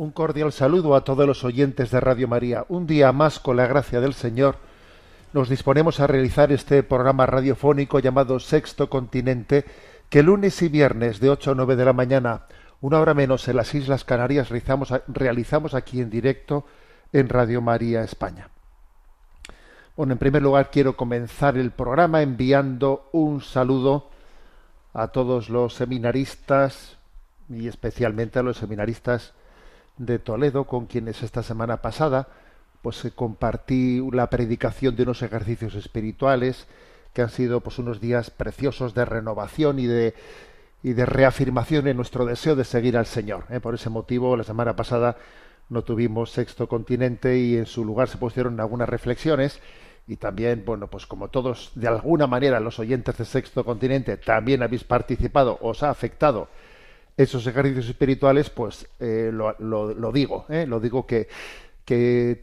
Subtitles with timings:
[0.00, 2.64] Un cordial saludo a todos los oyentes de Radio María.
[2.70, 4.56] Un día más, con la gracia del Señor,
[5.34, 9.66] nos disponemos a realizar este programa radiofónico llamado Sexto Continente,
[10.08, 12.46] que lunes y viernes de 8 a 9 de la mañana,
[12.80, 16.64] una hora menos en las Islas Canarias, realizamos, realizamos aquí en directo
[17.12, 18.48] en Radio María España.
[19.98, 24.08] Bueno, en primer lugar quiero comenzar el programa enviando un saludo
[24.94, 26.96] a todos los seminaristas
[27.50, 29.34] y especialmente a los seminaristas
[30.00, 32.28] de Toledo, con quienes esta semana pasada
[32.82, 36.66] pues eh, compartí la predicación de unos ejercicios espirituales
[37.12, 40.14] que han sido pues unos días preciosos de renovación y de
[40.82, 43.44] y de reafirmación en nuestro deseo de seguir al Señor.
[43.50, 43.60] ¿eh?
[43.60, 45.18] Por ese motivo, la semana pasada
[45.68, 49.60] no tuvimos sexto continente y en su lugar se pusieron algunas reflexiones
[50.06, 54.62] y también, bueno, pues como todos, de alguna manera, los oyentes de sexto continente también
[54.62, 56.48] habéis participado, os ha afectado
[57.22, 60.66] esos ejercicios espirituales, pues eh, lo, digo, ¿eh?
[60.66, 61.28] lo digo que,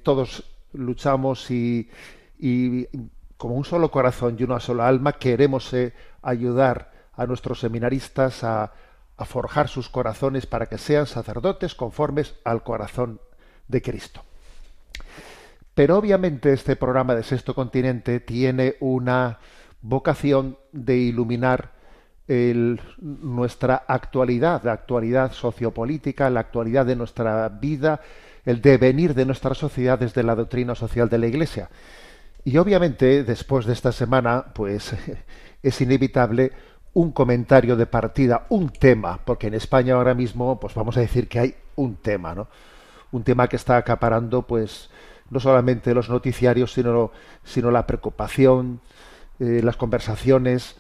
[0.04, 1.90] todos luchamos y,
[3.38, 8.72] como un solo corazón y una sola alma queremos eh, ayudar a nuestros seminaristas a
[9.26, 13.20] forjar sus corazones para que sean sacerdotes conformes al corazón
[13.68, 14.22] de Cristo.
[15.74, 19.40] Pero obviamente este programa de Sexto Continente tiene una
[19.82, 21.77] vocación de iluminar
[22.28, 28.02] nuestra actualidad, la actualidad sociopolítica, la actualidad de nuestra vida,
[28.46, 31.70] el devenir de nuestra sociedad desde la doctrina social de la Iglesia.
[32.44, 34.94] Y obviamente, después de esta semana, pues
[35.64, 36.52] es inevitable
[36.94, 41.28] un comentario de partida, un tema, porque en España ahora mismo, pues vamos a decir
[41.28, 42.48] que hay un tema, ¿no?
[43.12, 44.90] Un tema que está acaparando, pues,
[45.30, 47.12] no solamente los noticiarios, sino,
[47.44, 48.82] sino la preocupación,
[49.40, 50.76] eh, las conversaciones,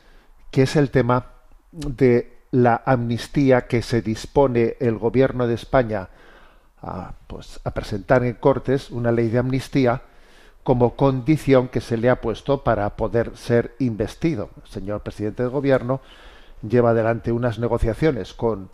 [0.52, 1.37] que es el tema
[1.78, 6.10] de la amnistía que se dispone el gobierno de España
[6.82, 10.02] a, pues, a presentar en Cortes, una ley de amnistía,
[10.64, 14.50] como condición que se le ha puesto para poder ser investido.
[14.66, 16.02] El señor presidente del gobierno
[16.68, 18.70] lleva adelante unas negociaciones con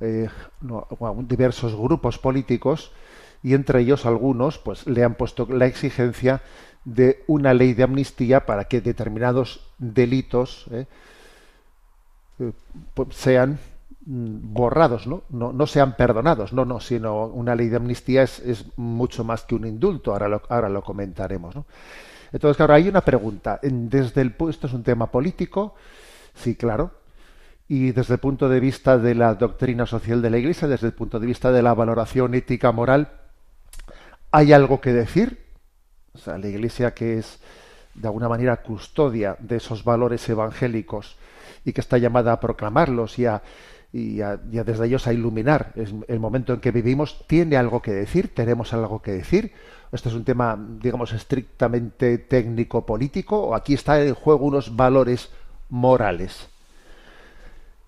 [0.00, 0.28] eh,
[1.26, 2.92] diversos grupos políticos
[3.42, 6.42] y entre ellos algunos pues le han puesto la exigencia
[6.84, 10.86] de una ley de amnistía para que determinados delitos eh,
[13.10, 13.58] sean
[14.04, 15.22] mm, borrados, ¿no?
[15.30, 15.66] ¿no?
[15.66, 20.12] Sean perdonados, no, no, sino una ley de amnistía es, mucho más que un indulto,
[20.12, 21.54] ahora lo, ahora lo comentaremos.
[22.32, 23.58] Entonces, claro, hay una pregunta.
[23.62, 25.74] Desde el esto es un tema político,
[26.34, 26.90] sí, claro,
[27.68, 30.92] y desde el punto de vista de la doctrina social de la Iglesia, desde el
[30.92, 33.10] punto de vista de la valoración ética moral,
[34.30, 35.44] ¿hay algo que decir?
[36.26, 37.40] La Iglesia que es
[37.94, 41.16] de alguna manera custodia de esos valores evangélicos,
[41.66, 43.42] y que está llamada a proclamarlos y a,
[43.92, 48.32] y a, desde ellos a iluminar el momento en que vivimos, tiene algo que decir,
[48.34, 49.52] tenemos algo que decir.
[49.92, 55.30] Esto es un tema, digamos, estrictamente técnico-político, o aquí está en juego unos valores
[55.68, 56.48] morales.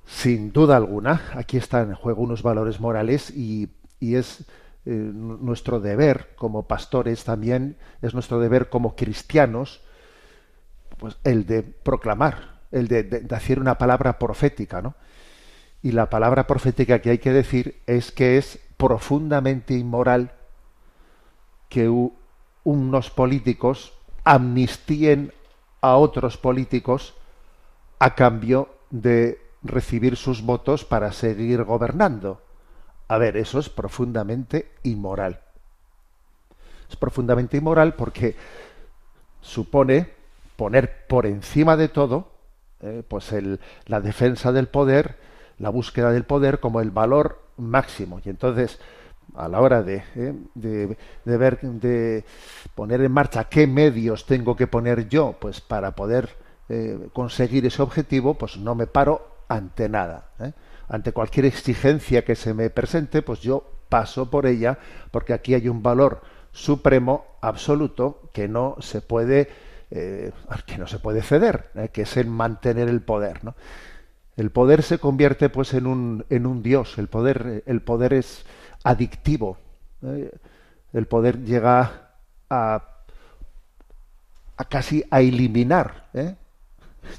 [0.06, 3.68] Sin duda alguna, aquí están en juego unos valores morales y,
[4.00, 4.44] y es
[4.86, 9.82] eh, nuestro deber como pastores también, es nuestro deber como cristianos,
[10.98, 14.94] pues el de proclamar el de, hacer una palabra profética, ¿no?
[15.82, 20.32] Y la palabra profética que hay que decir es que es profundamente inmoral
[21.68, 21.88] que
[22.64, 23.92] unos políticos
[24.24, 25.32] amnistíen
[25.80, 27.14] a otros políticos
[27.98, 32.42] a cambio de recibir sus votos para seguir gobernando.
[33.06, 35.40] A ver, eso es profundamente inmoral.
[36.90, 38.36] Es profundamente inmoral porque
[39.40, 40.10] supone
[40.56, 42.37] poner por encima de todo
[42.80, 45.16] eh, pues el, la defensa del poder,
[45.58, 48.20] la búsqueda del poder como el valor máximo.
[48.24, 48.78] Y entonces,
[49.34, 52.24] a la hora de, eh, de, ver, de
[52.74, 56.36] poner en marcha qué medios tengo que poner yo, pues para poder
[56.68, 60.30] eh, conseguir ese objetivo, pues no me paro ante nada.
[60.88, 64.78] Ante cualquier exigencia que se me presente, pues yo paso por ella,
[65.10, 66.20] porque aquí hay un valor
[66.52, 69.48] supremo, absoluto, que no se puede
[69.90, 71.88] eh, al que no se puede ceder, ¿eh?
[71.92, 73.44] que es el mantener el poder.
[73.44, 73.54] ¿no?
[74.36, 78.44] El poder se convierte pues en un, en un dios, el poder, el poder es
[78.84, 79.58] adictivo,
[80.92, 82.12] el poder llega
[82.48, 82.84] a,
[84.56, 86.08] a casi a eliminar,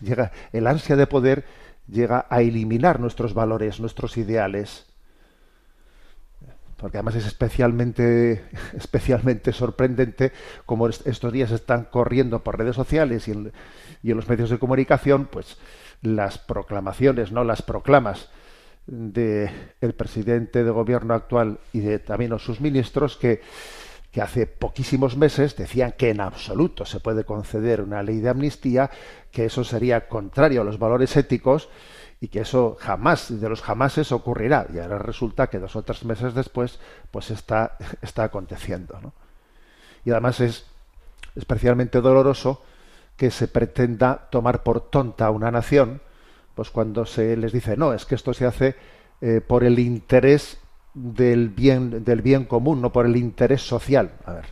[0.01, 1.45] llega, el ansia de poder
[1.88, 4.88] llega a eliminar nuestros valores, nuestros ideales
[6.79, 8.43] porque además es especialmente,
[8.77, 10.31] especialmente sorprendente
[10.65, 13.51] como estos días están corriendo por redes sociales y en,
[14.03, 15.57] los medios de comunicación, pues
[16.01, 18.29] las proclamaciones, no las proclamas
[18.87, 23.41] de el presidente de gobierno actual y de también sus ministros que
[24.19, 28.89] hace poquísimos meses decían que en absoluto se puede conceder una ley de amnistía,
[29.31, 31.69] que eso sería contrario a los valores éticos
[32.21, 34.68] y que eso jamás, de los jamases ocurrirá.
[34.74, 36.80] Y ahora resulta que dos o tres meses después,
[37.12, 39.00] pues está, está aconteciendo.
[39.01, 39.13] ¿no?
[40.04, 40.66] Y además es
[41.36, 42.62] especialmente doloroso
[43.16, 46.01] que se pretenda tomar por tonta una nación,
[46.56, 48.75] pues cuando se les dice, no, es que esto se hace
[49.22, 50.60] eh, por el interés
[50.94, 54.12] del bien, del bien común, no por el interés social.
[54.25, 54.45] A ver,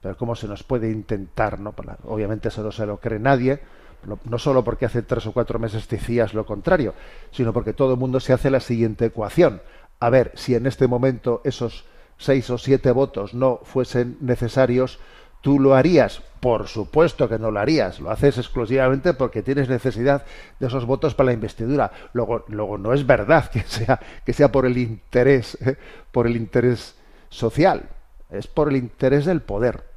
[0.00, 1.60] pero ¿cómo se nos puede intentar?
[1.60, 1.74] ¿no?
[2.04, 3.60] Obviamente eso no se lo cree nadie,
[4.06, 6.94] no, solo porque hace tres o cuatro meses decías lo contrario,
[7.30, 9.62] sino porque todo el mundo se hace la siguiente ecuación.
[9.98, 11.84] A ver, si en este momento esos
[12.16, 14.98] seis o siete votos no fuesen necesarios,
[15.40, 16.22] ¿tú lo harías?
[16.40, 18.00] Por supuesto que no lo harías.
[18.00, 20.24] Lo haces exclusivamente porque tienes necesidad
[20.58, 21.92] de esos votos para la investidura.
[22.12, 25.76] Luego, luego no es verdad que sea, que sea por el interés, ¿eh?
[26.12, 26.94] por el interés
[27.28, 27.88] social.
[28.30, 29.89] Es por el interés del poder.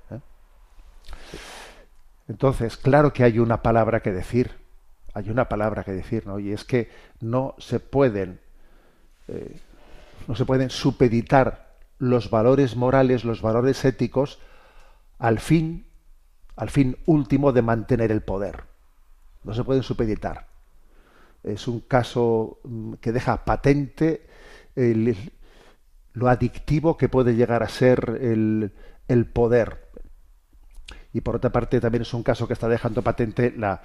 [2.27, 4.51] Entonces, claro que hay una palabra que decir,
[5.13, 6.39] hay una palabra que decir, ¿no?
[6.39, 6.89] Y es que
[7.19, 8.39] no se pueden,
[9.27, 9.59] eh,
[10.27, 14.39] no se pueden supeditar los valores morales, los valores éticos,
[15.19, 15.85] al fin,
[16.55, 18.63] al fin último de mantener el poder.
[19.43, 20.47] No se pueden supeditar.
[21.43, 24.27] Es un caso mm, que deja patente
[26.13, 28.71] lo adictivo que puede llegar a ser el,
[29.07, 29.82] el poder
[31.13, 33.81] y por otra parte también es un caso que está dejando patente la,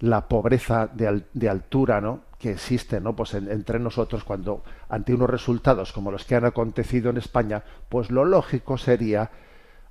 [0.00, 2.20] la pobreza de, de, altura ¿no?
[2.38, 3.16] que existe ¿no?
[3.16, 8.10] pues entre nosotros cuando ante unos resultados como los que han acontecido en España, pues
[8.10, 9.30] lo lógico sería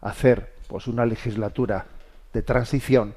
[0.01, 1.87] hacer pues una legislatura
[2.33, 3.15] de transición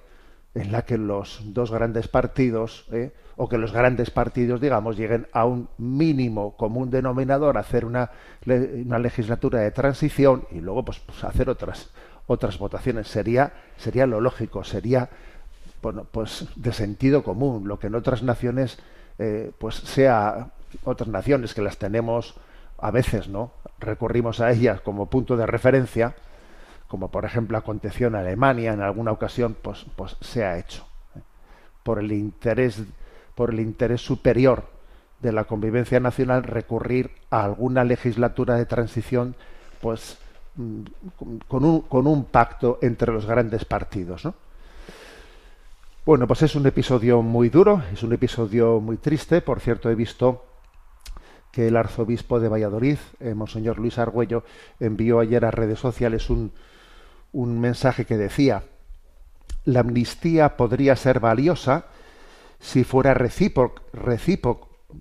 [0.55, 3.13] en la que los dos grandes partidos ¿eh?
[3.37, 8.11] o que los grandes partidos digamos lleguen a un mínimo común denominador hacer una,
[8.47, 11.91] una legislatura de transición y luego pues, pues hacer otras
[12.29, 13.09] otras votaciones.
[13.09, 15.11] Sería, sería lo lógico, sería
[15.83, 18.79] bueno, pues de sentido común, lo que en otras naciones
[19.19, 20.51] eh, pues sea
[20.85, 22.37] otras naciones que las tenemos
[22.79, 23.53] a veces, ¿no?
[23.79, 26.15] Recurrimos a ellas como punto de referencia,
[26.89, 30.87] como por ejemplo aconteció en Alemania en alguna ocasión, pues, pues se ha hecho
[31.17, 31.21] ¿eh?
[31.83, 32.83] por el interés
[33.35, 34.65] por el interés superior
[35.21, 39.37] de la convivencia nacional recurrir a alguna legislatura de transición,
[39.81, 40.19] pues
[41.47, 44.25] con un, pacto entre los grandes partidos.
[44.25, 44.35] ¿no?
[46.05, 49.41] Bueno, pues es un episodio muy duro, es un episodio muy triste.
[49.41, 50.45] Por cierto, he visto
[51.53, 54.43] que el arzobispo de Valladolid, eh, Monseñor Luis Argüello,
[54.81, 56.53] envió ayer a redes sociales un,
[57.33, 58.65] un mensaje que decía,
[59.65, 61.87] la amnistía podría ser valiosa
[62.59, 63.83] si fuera recíproca,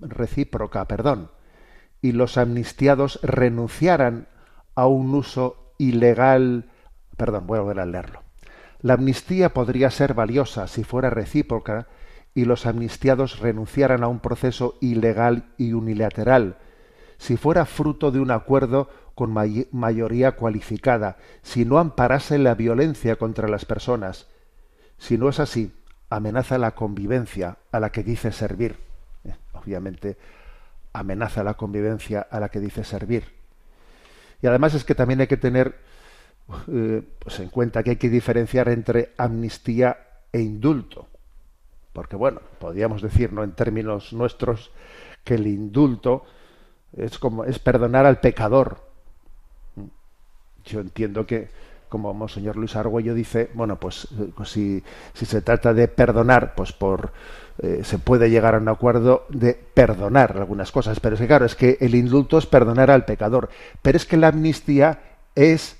[0.01, 1.31] recíproca perdón,
[2.01, 4.27] y los amnistiados renunciaran
[4.77, 6.69] a un uso ilegal.
[7.17, 8.21] Perdón, voy a volver a leerlo.
[8.79, 11.87] La amnistía podría ser valiosa si fuera recíproca
[12.35, 16.57] y los amnistiados renunciaran a un proceso ilegal y unilateral,
[17.17, 23.47] si fuera fruto de un acuerdo con mayoría cualificada, si no amparase la violencia contra
[23.47, 24.27] las personas.
[24.99, 25.73] Si no es así,
[26.11, 28.77] amenaza la convivencia a la que dice servir.
[29.23, 30.17] Eh, obviamente,
[30.93, 33.36] amenaza la convivencia a la que dice servir.
[34.41, 35.75] Y además es que también hay que tener
[36.67, 39.97] eh, pues en cuenta que hay que diferenciar entre amnistía
[40.31, 41.07] e indulto.
[41.93, 44.71] Porque bueno, podríamos decir, en términos nuestros,
[45.23, 46.25] que el indulto
[46.95, 48.81] es como es perdonar al pecador.
[50.63, 51.49] Yo entiendo que,
[51.89, 56.55] como Monseñor Luis Argüello dice, bueno, pues, eh, pues si, si se trata de perdonar,
[56.55, 57.11] pues por
[57.59, 61.45] eh, se puede llegar a un acuerdo de perdonar algunas cosas, pero es que claro,
[61.45, 63.49] es que el indulto es perdonar al pecador,
[63.81, 65.01] pero es que la amnistía
[65.33, 65.77] es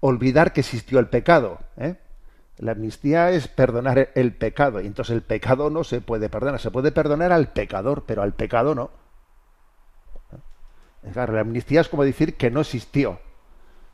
[0.00, 1.58] olvidar que existió el pecado.
[1.76, 1.96] ¿eh?
[2.58, 6.70] La amnistía es perdonar el pecado, y entonces el pecado no se puede perdonar, se
[6.70, 8.90] puede perdonar al pecador, pero al pecado no.
[11.02, 11.10] ¿Eh?
[11.12, 13.18] Claro, la amnistía es como decir que no existió,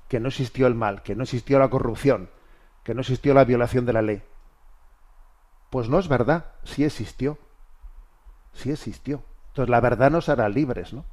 [0.09, 2.28] que no existió el mal, que no existió la corrupción,
[2.83, 4.23] que no existió la violación de la ley.
[5.75, 7.37] Pues no es verdad, sí existió.
[8.52, 9.25] Sí existió.
[9.49, 11.04] Entonces la verdad nos hará libres, ¿no?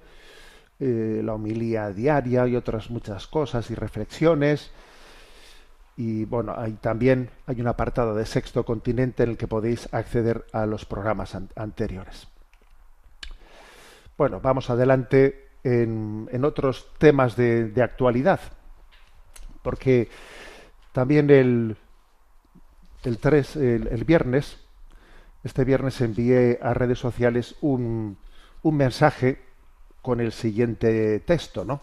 [0.79, 4.71] eh, la homilía diaria y otras muchas cosas y reflexiones.
[6.03, 10.47] Y bueno, hay también hay un apartado de Sexto Continente en el que podéis acceder
[10.51, 12.27] a los programas anteriores.
[14.17, 18.39] Bueno, vamos adelante en, otros temas de, actualidad,
[19.61, 20.09] porque
[20.91, 21.77] también el,
[23.03, 24.57] el 3, el, viernes,
[25.43, 28.17] este viernes envié a redes sociales un,
[28.63, 29.39] un mensaje
[30.01, 31.79] con el siguiente texto, ¿no?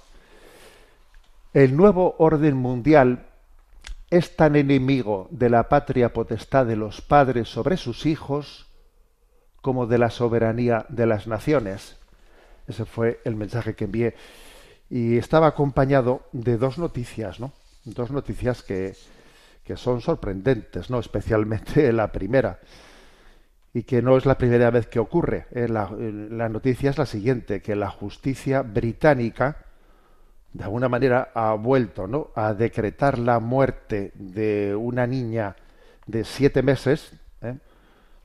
[1.55, 3.28] El nuevo orden mundial
[4.11, 8.67] es tan enemigo de la patria potestad de los padres sobre sus hijos
[9.61, 11.97] como de la soberanía de las naciones.
[12.67, 14.15] Ese fue el mensaje que envié.
[14.89, 17.53] Y estaba acompañado de dos noticias, ¿no?
[17.85, 18.95] Dos noticias que,
[19.65, 20.99] que son sorprendentes, ¿no?
[20.99, 22.61] Especialmente la primera.
[23.75, 25.47] Y que no es la primera vez que ocurre.
[25.51, 29.59] Eh, la, la noticia es la siguiente, que la justicia británica,
[30.53, 32.31] de alguna manera, ha vuelto ¿no?
[32.35, 35.57] a decretar la muerte de una niña
[36.07, 37.13] de siete meses,
[37.43, 37.57] ¿eh?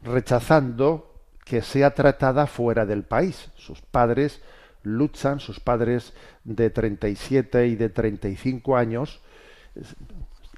[0.04, 1.14] rechazando
[1.46, 3.50] que sea tratada fuera del país.
[3.56, 4.42] Sus padres
[4.84, 6.14] luchan, sus padres
[6.44, 9.22] de 37 y de 35 años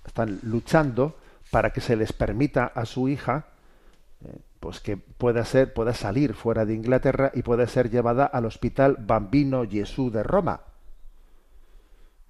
[0.06, 1.18] están luchando
[1.52, 3.46] para que se les permita a su hija
[4.24, 8.46] eh, pues que pueda ser pueda salir fuera de Inglaterra y pueda ser llevada al
[8.46, 10.62] hospital Bambino Gesù de Roma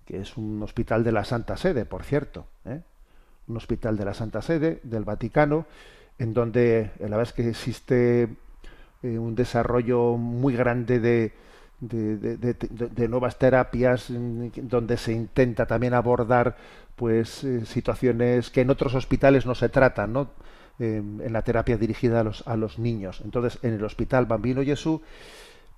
[0.05, 2.81] que es un hospital de la Santa Sede por cierto ¿eh?
[3.47, 5.65] un hospital de la Santa Sede del Vaticano
[6.17, 8.29] en donde la verdad es que existe
[9.03, 11.33] eh, un desarrollo muy grande de,
[11.81, 16.55] de, nuevas terapias donde se intenta también abordar
[16.95, 20.29] pues eh, situaciones que en otros hospitales no se tratan ¿no?
[20.77, 25.01] en la terapia dirigida a los, a los niños entonces en el hospital Bambino Jesús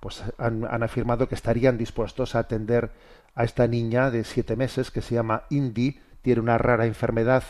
[0.00, 2.90] pues han, han, afirmado que estarían dispuestos a atender
[3.38, 7.44] a esta niña de siete meses que se llama Indy tiene una rara enfermedad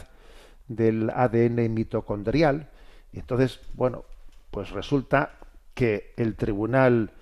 [0.69, 2.69] del ADN mitocondrial
[3.11, 4.05] y entonces bueno
[4.51, 5.39] pues resulta
[5.73, 7.13] que el Tribunal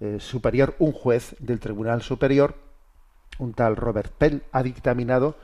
[0.00, 2.56] eh, Superior, un juez del Tribunal Superior,
[3.38, 5.36] un tal Robert Pell, ha dictaminado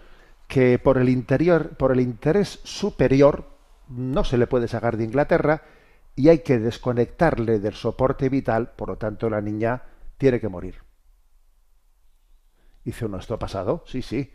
[0.49, 3.45] que por el interior, por el interés superior,
[3.88, 5.62] no se le puede sacar de Inglaterra
[6.16, 9.83] y hay que desconectarle del soporte vital, por lo tanto la niña
[10.19, 10.89] tiene que morir.
[12.90, 13.85] Dice uno, ¿esto ha pasado?
[13.87, 14.35] Sí, sí.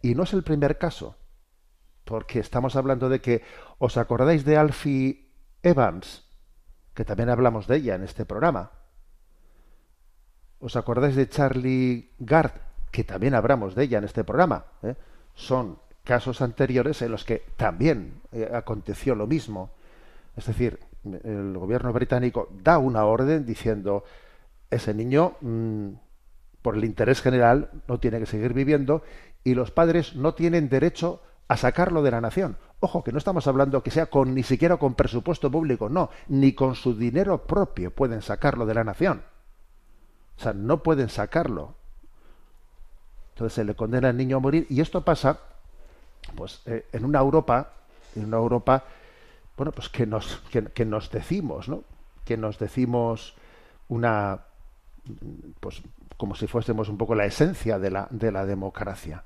[0.00, 1.14] Y no es el primer caso,
[2.04, 3.44] porque estamos hablando de que,
[3.78, 5.30] ¿os acordáis de Alfie
[5.62, 6.24] Evans?
[6.94, 8.72] que también hablamos de ella en este programa.
[10.58, 12.50] ¿Os acordáis de Charlie Gard,
[12.90, 14.64] que también hablamos de ella en este programa?
[14.82, 14.96] ¿eh?
[15.36, 19.70] Son casos anteriores en los que también eh, aconteció lo mismo.
[20.36, 24.02] Es decir, el gobierno británico da una orden diciendo
[24.68, 25.92] ese niño, mm,
[26.62, 29.02] por el interés general, no tiene que seguir viviendo
[29.44, 32.56] y los padres no tienen derecho a sacarlo de la nación.
[32.80, 36.52] Ojo, que no estamos hablando que sea con ni siquiera con presupuesto público, no, ni
[36.52, 39.22] con su dinero propio pueden sacarlo de la nación.
[40.36, 41.74] O sea, no pueden sacarlo.
[43.34, 45.40] Entonces se le condena al niño a morir y esto pasa,
[46.34, 47.72] pues, eh, en una Europa,
[48.14, 48.84] en una Europa,
[49.56, 51.84] bueno, pues que nos, que, nos decimos, ¿no?
[52.24, 53.34] Que nos decimos
[53.88, 54.40] una,
[55.60, 55.82] pues,
[56.22, 59.24] como si fuésemos un poco la esencia de la, de la democracia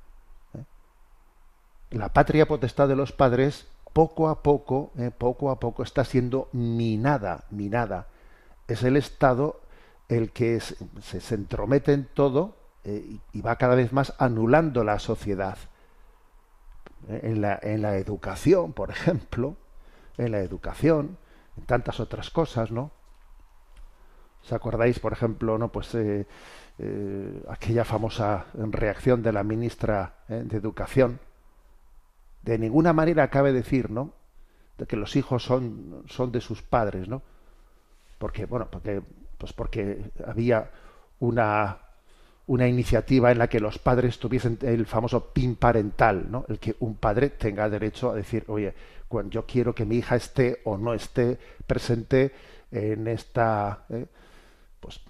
[1.91, 6.49] la patria potestad de los padres poco a poco, eh, poco a poco está siendo
[6.53, 8.07] minada, minada.
[8.67, 9.61] Es el Estado
[10.09, 14.99] el que se, se, entromete en todo eh, y va cada vez más anulando la
[14.99, 15.59] sociedad.
[17.11, 19.57] Eh, en la, en la educación, por ejemplo,
[20.17, 21.19] en la educación,
[21.59, 22.91] en tantas otras cosas, ¿no?
[24.47, 26.25] ¿Os acordáis, por ejemplo, no, pues eh,
[27.49, 31.19] aquella famosa reacción de la ministra de Educación?
[32.43, 34.13] De ninguna manera cabe decir, ¿no?
[34.79, 37.23] De que los hijos son, son de sus padres, ¿no?
[38.19, 39.03] Porque, bueno, porque,
[39.37, 40.71] pues porque había
[41.19, 41.79] una
[42.47, 46.45] una iniciativa en la que los padres tuviesen el famoso PIN parental, ¿no?
[46.49, 48.73] El que un padre tenga derecho a decir, oye,
[49.09, 52.33] cuando yo quiero que mi hija esté o no esté presente
[52.71, 54.07] en esta, eh,
[54.87, 55.01] pues,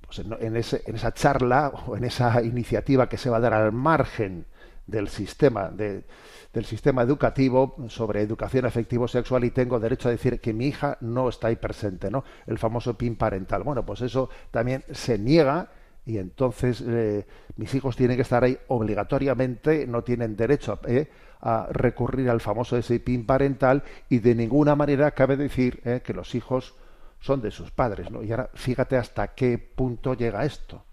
[0.00, 4.46] pues en, esa charla o en esa iniciativa que se va a dar al margen
[4.86, 6.04] del sistema de,
[6.52, 10.98] del sistema educativo sobre educación afectivo sexual y tengo derecho a decir que mi hija
[11.00, 12.24] no está ahí presente, ¿no?
[12.46, 13.62] El famoso PIN parental.
[13.62, 15.70] Bueno, pues eso también se niega
[16.04, 17.26] y entonces eh,
[17.56, 21.08] mis hijos tienen que estar ahí obligatoriamente, no tienen derecho eh,
[21.40, 26.14] a recurrir al famoso ese PIN parental y de ninguna manera cabe decir eh, que
[26.14, 26.74] los hijos
[27.20, 28.10] son de sus padres.
[28.10, 28.22] ¿no?
[28.22, 30.84] Y ahora fíjate hasta qué punto llega esto.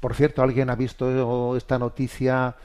[0.00, 2.56] Por cierto, ¿alguien ha visto esta noticia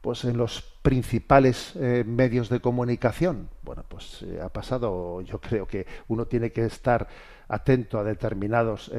[0.00, 3.48] pues en los principales medios de comunicación?
[3.62, 7.08] Bueno, pues ha pasado, yo creo que uno tiene que estar
[7.48, 8.92] atento a determinados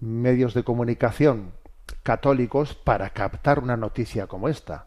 [0.00, 1.52] medios de comunicación
[2.02, 4.86] católicos para captar una noticia como esta.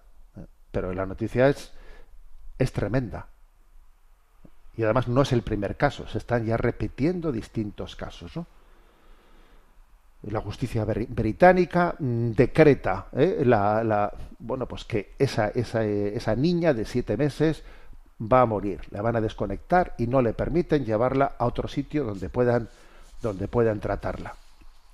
[0.71, 1.71] Pero la noticia es,
[2.57, 3.27] es tremenda.
[4.75, 8.33] Y además no es el primer caso, se están ya repitiendo distintos casos.
[10.23, 13.43] La justicia británica mm, decreta ¿eh?
[13.45, 17.61] la, la, bueno, pues que esa, esa, esa niña de siete meses
[18.19, 22.05] va a morir, la van a desconectar y no le permiten llevarla a otro sitio
[22.05, 22.69] donde puedan,
[23.21, 24.33] donde puedan tratarla.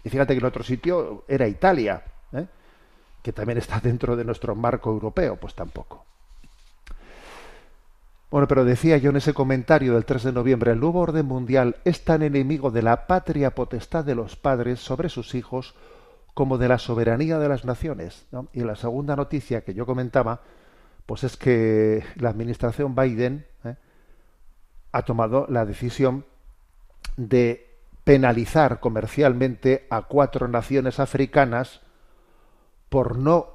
[0.04, 2.48] Y fíjate que el otro sitio era Italia, ¿eh?
[3.22, 6.06] que también está dentro de nuestro marco europeo, pues tampoco.
[8.32, 11.78] Bueno, pero decía yo en ese comentario del 3 de noviembre, el nuevo orden mundial
[11.84, 15.74] es tan enemigo de la patria potestad de los padres sobre sus hijos
[16.36, 18.28] como de la soberanía de las naciones.
[18.54, 20.42] Y la segunda noticia que yo comentaba,
[21.08, 23.76] pues es que la administración Biden ¿eh?
[24.92, 26.24] ha tomado la decisión
[27.18, 27.68] de
[28.04, 31.82] penalizar comercialmente a cuatro naciones africanas
[32.90, 33.48] por no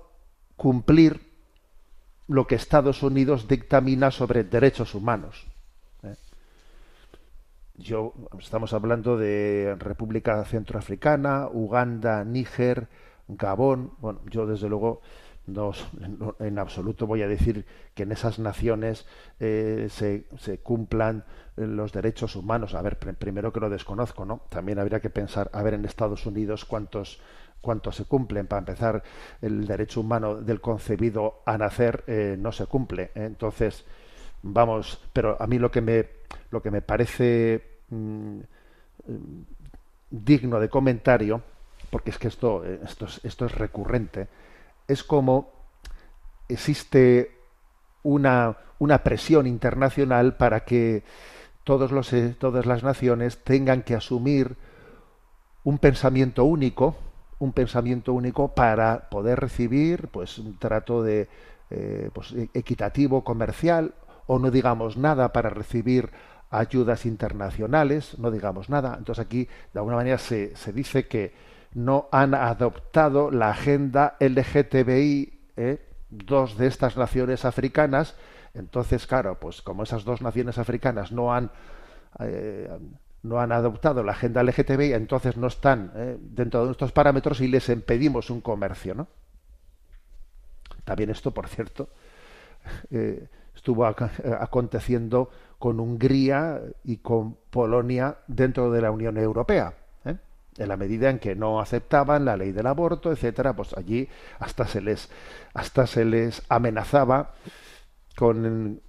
[0.56, 1.23] cumplir
[2.26, 5.46] lo que Estados Unidos dictamina sobre derechos humanos.
[6.02, 6.14] ¿eh?
[7.76, 12.88] Yo estamos hablando de República Centroafricana, Uganda, Níger,
[13.28, 13.92] Gabón.
[13.98, 15.02] Bueno, yo desde luego
[15.46, 15.72] no,
[16.38, 19.06] en absoluto voy a decir que en esas naciones
[19.40, 21.24] eh, se, se, cumplan
[21.56, 22.74] los derechos humanos.
[22.74, 24.40] A ver, primero que lo desconozco, ¿no?
[24.48, 27.20] También habría que pensar, a ver, en Estados Unidos cuántos
[27.64, 28.46] cuántos se cumplen.
[28.46, 29.03] Para empezar,
[29.42, 33.11] el derecho humano del concebido a nacer eh, no se cumple.
[33.16, 33.85] Entonces,
[34.42, 36.07] vamos, pero a mí lo que me
[36.53, 38.38] lo que me parece mm,
[40.11, 41.42] digno de comentario,
[41.90, 44.29] porque es que esto esto esto es recurrente
[44.87, 45.50] es como
[46.48, 47.37] existe
[48.03, 51.03] una, una presión internacional para que
[51.64, 54.57] todos los, eh, todas las naciones tengan que asumir
[55.62, 56.96] un pensamiento único,
[57.44, 61.28] un pensamiento único para poder recibir pues un trato de
[61.70, 63.94] eh, pues, e, equitativo comercial
[64.26, 66.11] o no digamos nada para recibir
[66.50, 68.96] ayudas internacionales, no digamos nada.
[68.98, 71.33] Entonces aquí de alguna manera se, se dice que
[71.74, 75.88] no han adoptado la agenda LGTBI, ¿eh?
[76.09, 78.14] dos de estas naciones africanas.
[78.54, 81.50] Entonces, claro, pues como esas dos naciones africanas no han,
[82.20, 82.70] eh,
[83.24, 86.16] no han adoptado la agenda LGTBI, entonces no están ¿eh?
[86.20, 89.08] dentro de nuestros parámetros y les impedimos un comercio, ¿no?
[90.84, 91.88] También esto, por cierto,
[93.54, 99.74] estuvo aconteciendo con Hungría y con Polonia dentro de la Unión Europea
[100.58, 104.08] en la medida en que no aceptaban la ley del aborto, etcétera, pues allí
[104.38, 105.10] hasta se les
[105.52, 107.32] hasta se les amenazaba
[108.16, 108.83] con,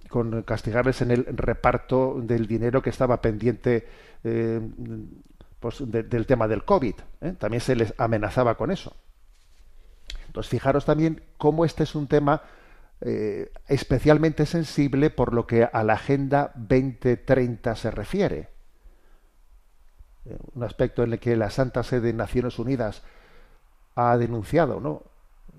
[0.44, 3.86] castigarles en el reparto del dinero que estaba pendiente
[4.24, 4.60] eh,
[5.60, 6.94] pues del tema del COVID.
[7.20, 7.34] ¿eh?
[7.38, 8.94] También se les amenazaba con eso.
[10.26, 12.42] Entonces, fijaros también cómo este es un tema
[13.00, 18.56] eh, especialmente sensible por lo que a la Agenda 2030 se refiere
[20.54, 23.02] un aspecto en el que la Santa Sede de Naciones Unidas
[23.94, 25.02] ha denunciado, ¿no?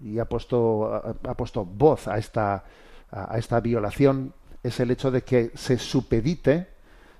[0.03, 2.63] Y ha puesto, ha, puesto voz a esta,
[3.11, 6.67] a esta violación es el hecho de que se supedite,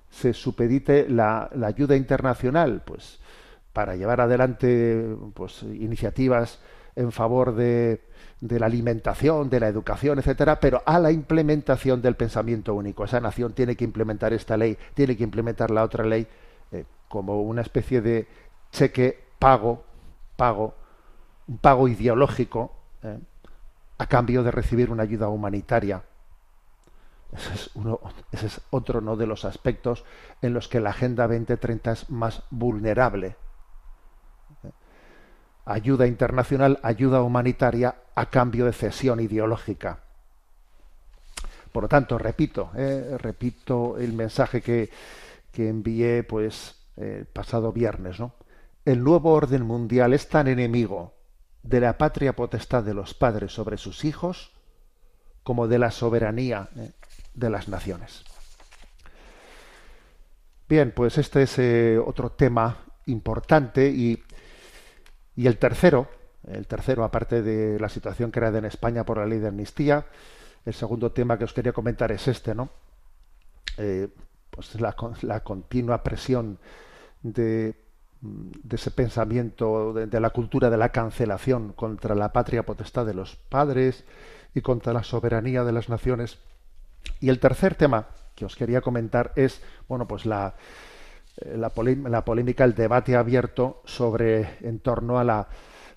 [0.10, 3.20] se supedite la, la ayuda internacional, pues,
[3.74, 6.60] para llevar adelante pues, iniciativas
[6.96, 8.02] en favor de,
[8.42, 13.04] de, la alimentación, de la educación, etcétera, pero a la implementación del pensamiento único.
[13.04, 16.28] Esa nación tiene que implementar esta ley, tiene que implementar la otra ley
[16.72, 18.28] eh, como una especie de
[18.72, 19.84] cheque pago,
[20.36, 20.74] pago,
[21.48, 22.72] un pago ideológico
[23.04, 23.20] eh,
[23.98, 26.04] a cambio de recibir una ayuda humanitaria.
[27.34, 28.00] Ese es, uno,
[28.32, 29.16] es otro ¿no?
[29.16, 30.06] de los aspectos
[30.42, 33.36] en los que la Agenda 2030 es más vulnerable
[35.68, 40.00] ayuda internacional, ayuda humanitaria a cambio de cesión ideológica.
[41.72, 44.90] Por lo tanto, repito, eh, repito el mensaje que,
[45.52, 48.34] que envié pues eh, pasado viernes, ¿no?
[48.86, 51.14] El nuevo orden mundial es tan enemigo
[51.68, 54.52] de la patria potestad de los padres sobre sus hijos
[55.44, 56.92] como de la soberanía eh,
[57.34, 58.24] de las naciones.
[60.70, 61.58] Bien, pues este es
[62.06, 64.22] otro tema importante y
[65.38, 66.10] y el tercero,
[66.48, 70.08] el tercero, aparte de la situación creada en España por la ley de amnistía,
[70.66, 72.72] el segundo tema que os quería comentar es este, ¿no?
[73.78, 74.10] Eh,
[74.50, 76.58] pues la, la, continua presión
[77.22, 77.76] de,
[78.22, 83.36] de ese pensamiento, de, la cultura de la cancelación contra la patria potestad de los
[83.36, 84.06] padres
[84.56, 86.40] y contra la soberanía de las naciones.
[87.20, 90.56] Y el tercer tema que os quería comentar es, bueno, pues la,
[91.38, 91.70] eh, la,
[92.26, 95.48] polémica, el debate abierto sobre en torno a la,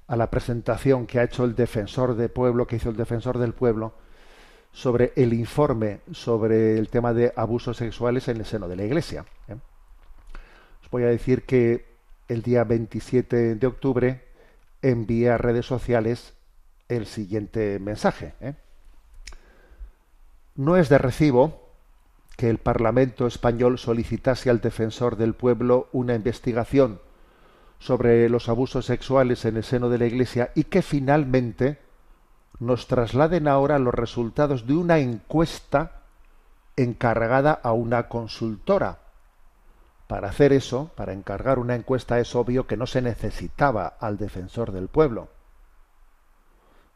[0.07, 3.55] a la presentación que ha hecho el defensor de pueblo, que hizo el defensor del
[3.55, 3.95] pueblo,
[4.73, 9.25] sobre el informe sobre el tema de abusos sexuales en el seno de la Iglesia.
[9.49, 9.57] ¿eh?
[10.83, 11.90] Os voy a decir que
[12.31, 14.25] el día 27 de octubre
[14.83, 16.35] envié a redes sociales
[16.89, 18.35] el siguiente mensaje.
[18.41, 18.55] ¿eh?
[20.55, 21.69] No es de recibo
[22.37, 27.01] que el Parlamento español solicitase al defensor del pueblo una investigación
[27.81, 31.79] sobre los abusos sexuales en el seno de la Iglesia y que finalmente
[32.61, 36.03] nos trasladen ahora los resultados de una encuesta
[36.77, 39.00] encargada a una consultora.
[40.11, 44.73] Para hacer eso, para encargar una encuesta, es obvio que no se necesitaba al defensor
[44.73, 45.29] del pueblo.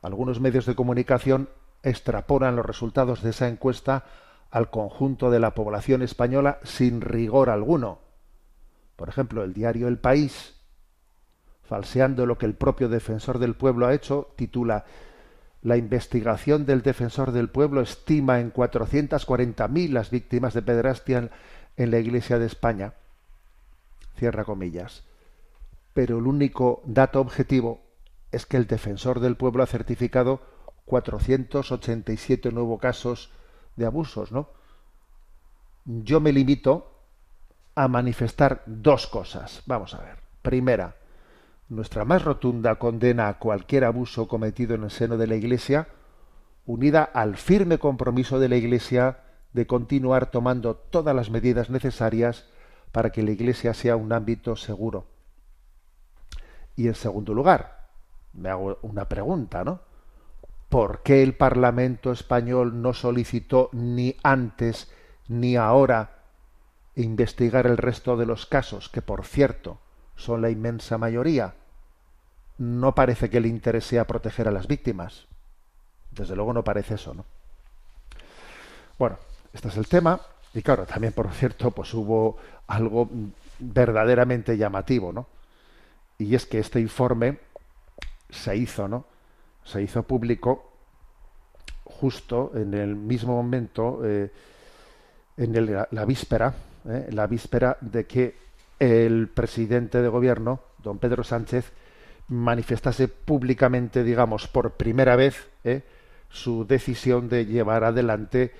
[0.03, 1.48] Algunos medios de comunicación
[1.85, 4.05] extrapolan los resultados de esa encuesta
[4.50, 8.00] al conjunto de la población española sin rigor alguno.
[8.96, 10.57] Por ejemplo, el diario El País,
[11.62, 14.87] falseando lo que el propio defensor del pueblo ha hecho, titula
[15.62, 21.31] La investigación del defensor del pueblo estima en 440.000 las víctimas de pedrastia
[21.77, 22.94] en la Iglesia de España.
[24.16, 25.05] Cierra comillas.
[25.92, 27.81] Pero el único dato objetivo
[28.33, 30.40] es que el defensor del pueblo ha certificado
[30.87, 33.31] 487 nuevos casos
[33.77, 34.48] de abusos, ¿no?
[35.85, 36.90] Yo me limito
[37.74, 39.62] a manifestar dos cosas.
[39.66, 40.18] Vamos a ver.
[40.42, 40.96] Primera,
[41.68, 45.88] nuestra más rotunda condena a cualquier abuso cometido en el seno de la Iglesia,
[46.66, 49.20] unida al firme compromiso de la Iglesia
[49.53, 52.46] de continuar tomando todas las medidas necesarias
[52.94, 55.09] para que la Iglesia sea un ámbito seguro.
[56.76, 57.88] Y en segundo lugar,
[58.33, 59.80] me hago una pregunta, ¿no?
[60.74, 64.90] ¿por qué el Parlamento español no solicitó ni antes
[65.28, 66.24] ni ahora
[66.96, 69.78] investigar el resto de los casos, que por cierto
[70.16, 71.54] son la inmensa mayoría?
[72.59, 75.28] No parece que le interese a proteger a las víctimas.
[76.11, 77.24] Desde luego no parece eso, ¿no?
[78.98, 79.16] Bueno,
[79.52, 80.20] este es el tema.
[80.55, 82.37] Y claro, también, por cierto, pues hubo
[82.69, 83.09] algo
[83.59, 85.27] verdaderamente llamativo, ¿no?
[86.19, 87.38] Y es que este informe
[88.31, 89.05] se hizo, ¿no?
[89.64, 90.71] se hizo público
[91.85, 94.31] justo en el mismo momento, eh,
[95.37, 96.55] en la víspera,
[96.88, 98.35] eh, la víspera de que
[98.79, 101.73] el presidente de gobierno, don Pedro Sánchez,
[102.29, 105.83] manifestase públicamente, digamos, por primera vez, eh,
[106.29, 108.53] su decisión de llevar adelante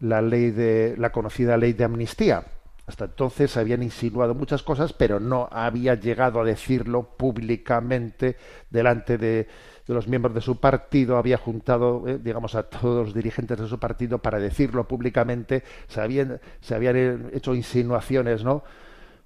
[0.00, 2.44] la ley de la conocida ley de amnistía.
[2.86, 8.36] Hasta entonces habían insinuado muchas cosas, pero no había llegado a decirlo públicamente
[8.68, 9.46] delante de,
[9.86, 13.68] de los miembros de su partido, había juntado, eh, digamos, a todos los dirigentes de
[13.68, 18.64] su partido para decirlo públicamente, se habían, se habían hecho insinuaciones, ¿no?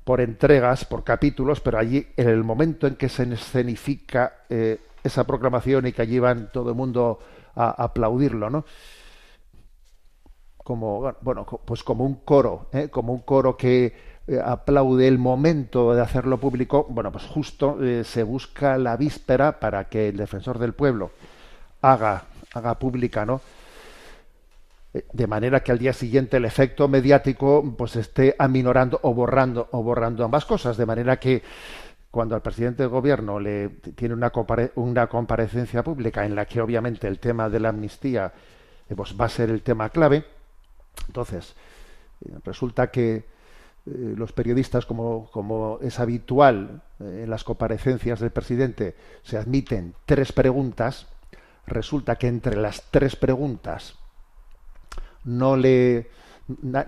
[0.04, 5.24] por entregas, por capítulos, pero allí, en el momento en que se escenifica eh, esa
[5.24, 7.18] proclamación y que allí van todo el mundo
[7.56, 8.64] a aplaudirlo, ¿no?
[10.64, 12.88] Como, bueno, pues como un coro, ¿eh?
[12.88, 13.94] como un coro que
[14.27, 19.61] eh, aplaude el momento de hacerlo público, bueno, pues justo eh, se busca la víspera
[19.61, 21.11] para que el defensor del pueblo
[21.83, 22.24] haga,
[22.55, 23.42] haga pública, ¿no?
[24.94, 29.68] eh, de manera que al día siguiente el efecto mediático pues esté aminorando o borrando
[29.72, 31.42] o borrando ambas cosas, de manera que
[32.11, 34.33] cuando al presidente del gobierno le tiene una,
[34.77, 38.33] una comparecencia pública en la que obviamente el tema de la amnistía
[38.96, 40.24] pues va a ser el tema clave,
[41.07, 41.54] entonces
[42.24, 43.33] eh, resulta que
[43.87, 51.07] los periodistas, como, es habitual en las comparecencias del presidente, se admiten tres preguntas,
[51.66, 53.96] resulta que entre las tres preguntas
[55.22, 56.09] no le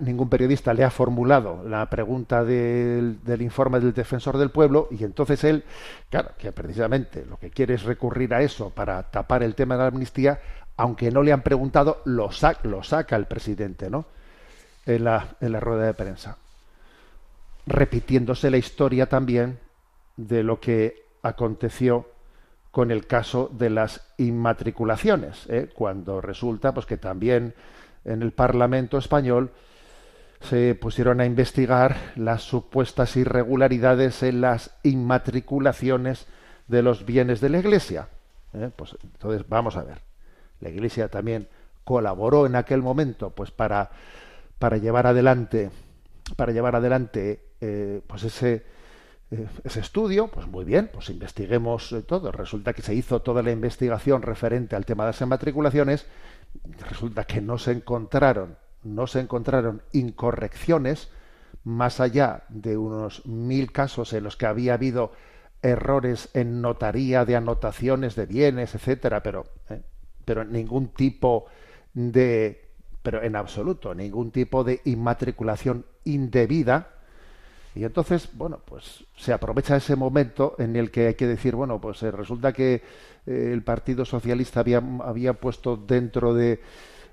[0.01, 5.43] ningún periodista le ha formulado la pregunta del, informe del defensor del pueblo y entonces
[5.43, 5.63] él,
[6.11, 9.81] claro, que precisamente lo que quiere es recurrir a eso para tapar el tema de
[9.81, 10.39] la amnistía,
[10.77, 14.05] aunque no le han preguntado, lo, saca el presidente, ¿no?
[14.85, 16.37] En la, en la rueda de prensa.
[17.65, 19.59] Repitiéndose la historia también
[20.15, 22.09] de lo que aconteció
[22.71, 25.69] con el caso de las inmatriculaciones, ¿eh?
[25.73, 27.55] cuando resulta pues que también
[28.05, 29.51] en el Parlamento español
[30.41, 36.27] se pusieron a investigar las supuestas irregularidades en las inmatriculaciones
[36.67, 38.09] de los bienes de la Iglesia.
[38.53, 38.69] ¿eh?
[38.75, 40.01] Pues entonces vamos a ver.
[40.59, 41.47] La Iglesia también
[41.83, 43.91] colaboró en aquel momento, pues para
[44.59, 45.69] para llevar adelante
[46.35, 48.65] para llevar adelante eh, pues ese
[49.29, 52.31] eh, ese estudio, pues muy bien, pues investiguemos todo.
[52.31, 56.05] Resulta que se hizo toda la investigación referente al tema de las inmatriculaciones
[56.89, 61.09] resulta que no se encontraron, no se encontraron incorrecciones
[61.63, 65.11] más allá de unos mil casos en los que había habido
[65.61, 69.81] errores en notaría de anotaciones de bienes, etcétera, pero, ¿eh?
[70.27, 71.45] Pero ningún tipo
[71.93, 72.65] de,
[73.01, 76.89] pero en absoluto, ningún tipo de inmatriculación indebida.
[77.73, 81.79] Y entonces, bueno, pues se aprovecha ese momento en el que hay que decir, bueno,
[81.79, 82.73] pues eh, resulta que
[83.25, 86.59] eh, el Partido Socialista había, había puesto dentro de,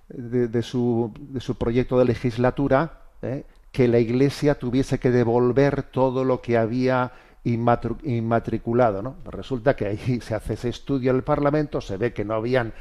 [0.09, 6.24] de, su, de, su, proyecto de legislatura eh, que la Iglesia tuviese que devolver todo
[6.24, 7.12] lo que había
[7.44, 9.03] inmatriculado.
[9.03, 9.18] ¿no?
[9.27, 12.72] Resulta que ahí se hace ese estudio en el Parlamento, se ve que no habían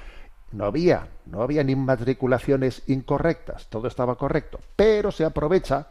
[0.53, 5.87] no había, no habían inmatriculaciones incorrectas, todo estaba correcto, pero se aprovecha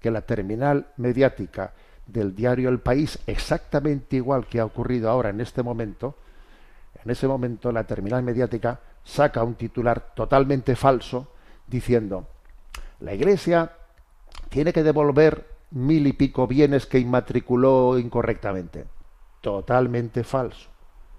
[0.00, 1.72] que la terminal mediática
[2.06, 6.16] del diario El País, exactamente igual que ha ocurrido ahora en este momento,
[7.04, 11.28] en ese momento la terminal mediática saca un titular totalmente falso
[11.66, 12.26] diciendo
[13.00, 13.72] la Iglesia
[14.48, 18.86] tiene que devolver mil y pico bienes que inmatriculó incorrectamente.
[19.40, 20.70] Totalmente falso.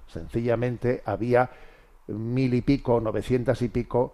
[0.07, 1.49] Sencillamente había
[2.08, 4.13] mil y pico, novecientas y pico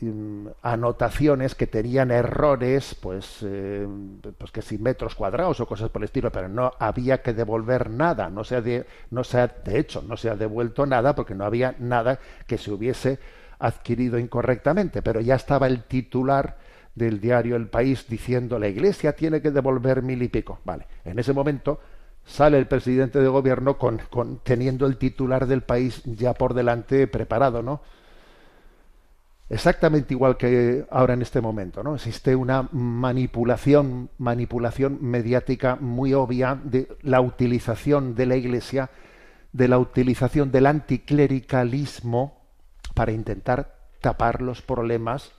[0.00, 3.86] Mm, anotaciones que tenían errores, pues, eh,
[4.36, 7.88] pues que sin metros cuadrados o cosas por el estilo, pero no había que devolver
[7.88, 11.14] nada, no se ha de, no se ha, de hecho, no se ha devuelto nada
[11.14, 13.18] porque no había nada que se hubiese
[13.58, 16.58] adquirido incorrectamente, pero ya estaba el titular
[16.94, 20.60] del diario El País diciendo la Iglesia tiene que devolver mil y pico.
[20.64, 21.80] Vale, en ese momento
[22.26, 27.06] sale el presidente de gobierno con, con teniendo el titular del país ya por delante
[27.06, 27.80] preparado, ¿no?
[29.48, 31.94] exactamente igual que ahora en este momento, ¿no?
[31.94, 38.90] Existe una manipulación, manipulación mediática muy obvia de la utilización de la Iglesia,
[39.52, 42.42] de la utilización del anticlericalismo
[42.94, 45.32] para intentar tapar los problemas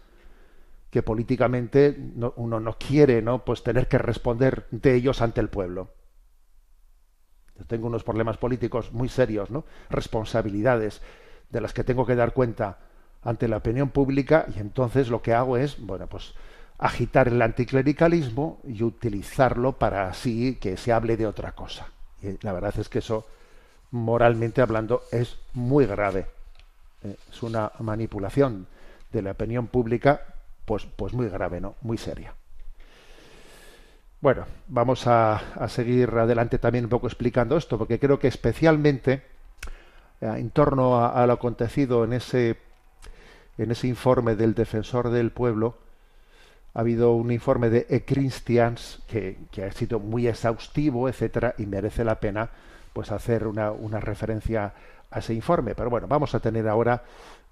[0.90, 1.98] que políticamente
[2.38, 3.44] uno no quiere, ¿no?
[3.44, 5.90] Pues tener que responder de ellos ante el pueblo.
[7.66, 9.66] Tengo unos problemas políticos muy serios, ¿no?
[9.90, 11.02] Responsabilidades
[11.50, 12.78] de las que tengo que dar cuenta
[13.24, 16.34] ante la opinión pública y entonces lo que hago es, bueno, pues
[16.78, 21.88] agitar el anticlericalismo y utilizarlo para así que se hable de otra cosa.
[22.22, 23.26] Y la verdad es que eso,
[23.92, 26.28] moralmente hablando, es muy grave.
[27.04, 28.68] Eh, es una manipulación
[29.12, 30.22] de la opinión pública,
[30.66, 31.76] pues, pues muy grave, ¿no?
[31.82, 32.34] Muy seria.
[34.20, 39.22] Bueno, vamos a, a seguir adelante también un poco explicando esto, porque creo que especialmente
[40.22, 42.58] eh, en torno a, lo acontecido en ese
[43.60, 45.76] en ese informe del defensor del pueblo
[46.74, 52.20] ha habido un informe de E-Christians que, ha sido muy exhaustivo, etcétera, y merece la
[52.20, 52.50] pena
[52.94, 54.74] pues hacer una, una referencia
[55.10, 55.74] a ese informe.
[55.74, 57.04] Pero bueno, vamos a tener ahora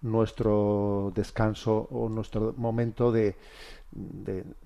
[0.06, 3.36] nuestro descanso o nuestro momento de,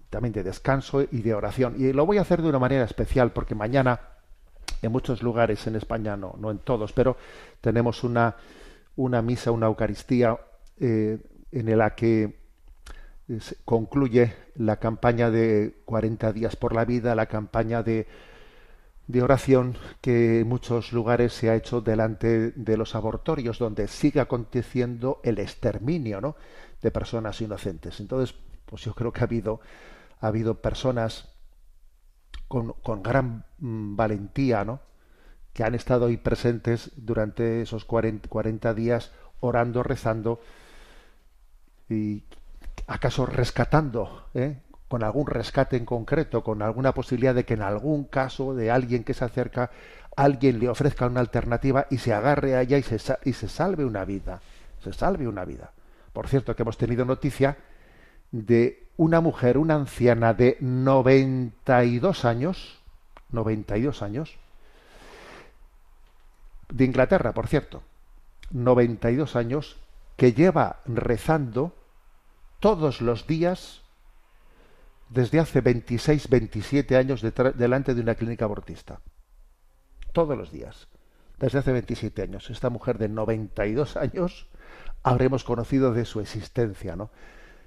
[0.10, 1.76] también de descanso y de oración.
[1.78, 4.02] Y lo voy a hacer de una manera especial porque mañana
[4.82, 7.18] en muchos lugares en España, no, no en todos, pero
[7.62, 8.36] tenemos una,
[8.96, 10.38] una misa, una Eucaristía
[10.80, 11.20] eh,
[11.52, 12.38] en la que
[13.66, 18.08] concluye la campaña de 40 días por la vida, la campaña de,
[19.10, 24.20] de oración que en muchos lugares se ha hecho delante de los abortorios, donde sigue
[24.20, 26.36] aconteciendo el exterminio, ¿no?
[26.80, 28.00] de personas inocentes.
[28.00, 28.36] Entonces,
[28.68, 29.62] pues yo creo que ha habido,
[30.22, 31.28] ha habido personas
[32.48, 34.80] con, con gran mm, valentía, ¿no?
[35.54, 40.40] que han estado ahí presentes durante esos 40, días orando, rezando
[41.90, 42.26] y
[42.86, 44.62] acaso rescatando, ¿eh?
[44.90, 49.04] Con algún rescate en concreto, con alguna posibilidad de que en algún caso de alguien
[49.04, 49.70] que se acerca,
[50.16, 53.86] alguien le ofrezca una alternativa y se agarre a ella y se, y se salve
[53.86, 54.42] una vida,
[54.84, 55.72] se salve una vida.
[56.12, 57.58] Por cierto, que hemos tenido noticia
[58.32, 62.82] de una mujer, una anciana de 92 años,
[63.32, 64.38] 92 años,
[66.68, 67.84] de Inglaterra, por cierto,
[68.50, 69.78] 92 años,
[70.18, 71.76] que lleva rezando
[72.60, 73.84] todos los días
[75.10, 77.22] desde hace 26, 27 años
[77.56, 79.02] delante de una clínica abortista.
[80.14, 80.88] Todos los días.
[81.38, 82.50] Desde hace 27 años.
[82.50, 84.48] Esta mujer de 92 años
[85.04, 87.12] habremos conocido de su existencia, ¿no?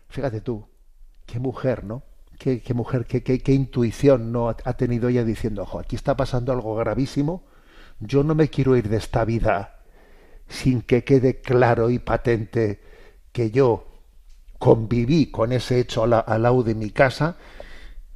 [0.09, 0.67] Fíjate tú,
[1.27, 2.03] qué mujer, ¿no?
[2.39, 6.53] Qué, mujer, qué, qué, qué, intuición no ha tenido ella diciendo, ojo, aquí está pasando
[6.53, 7.45] algo gravísimo
[8.05, 9.79] yo no me quiero ir de esta vida
[10.49, 12.81] sin que quede claro y patente
[13.33, 13.87] que yo
[14.63, 17.35] conviví con ese hecho al, lado de mi casa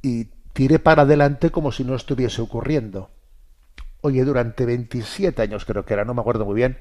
[0.01, 3.09] y tiré para adelante como si no estuviese ocurriendo.
[3.99, 6.77] Oye, durante 27 años creo que era, no me acuerdo muy bien,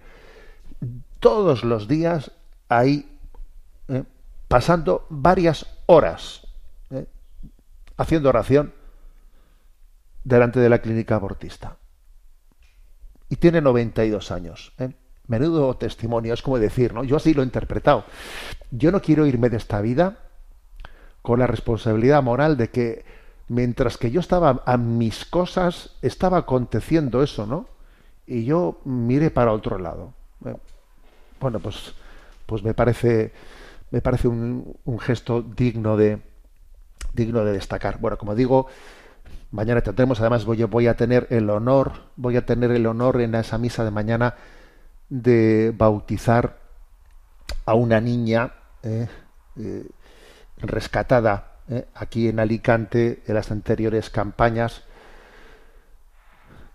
[1.18, 2.30] todos los días
[2.68, 3.18] ahí
[3.88, 4.04] eh,
[4.46, 6.46] pasando varias horas
[6.90, 7.08] eh,
[7.96, 8.72] haciendo oración
[10.22, 11.76] delante de la clínica abortista
[13.28, 14.72] y tiene 92 años.
[14.78, 14.90] ¿eh?
[15.28, 17.04] Menudo testimonio, es como decir, ¿no?
[17.04, 18.04] Yo así lo he interpretado.
[18.70, 20.18] Yo no quiero irme de esta vida
[21.22, 23.04] con la responsabilidad moral de que
[23.48, 27.66] mientras que yo estaba a mis cosas, estaba aconteciendo eso, ¿no?
[28.26, 30.12] Y yo mire para otro lado.
[30.44, 30.56] ¿eh?
[31.40, 31.94] Bueno, pues,
[32.46, 33.32] pues me parece,
[33.90, 36.20] me parece un, un gesto digno de,
[37.12, 37.98] digno de destacar.
[37.98, 38.68] Bueno, como digo,
[39.52, 43.34] Mañana tendremos, además voy, voy a tener el honor, voy a tener el honor en
[43.34, 44.34] esa misa de mañana
[45.08, 46.58] de bautizar
[47.64, 49.08] a una niña eh,
[49.56, 49.86] eh,
[50.58, 54.82] rescatada eh, aquí en Alicante en las anteriores campañas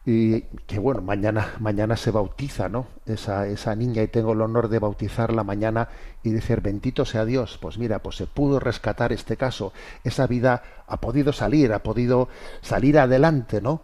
[0.06, 2.88] y que bueno, mañana, mañana se bautiza, ¿no?
[3.06, 5.90] Esa, esa niña y tengo el honor de bautizarla mañana
[6.24, 10.64] y decir, bendito sea Dios, pues mira, pues se pudo rescatar este caso, esa vida
[10.88, 12.30] ha podido salir, ha podido
[12.62, 13.84] salir adelante, ¿no?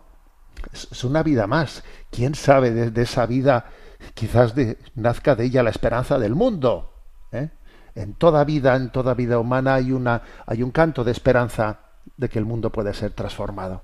[0.73, 1.83] Es, una vida más.
[2.09, 3.65] ¿Quién sabe de, esa vida
[4.13, 6.93] quizás de, nazca de ella la esperanza del mundo?
[7.31, 7.49] ¿eh?
[7.95, 11.79] En toda vida, en toda vida humana hay, una, hay un canto de esperanza
[12.15, 13.81] de que el mundo puede ser transformado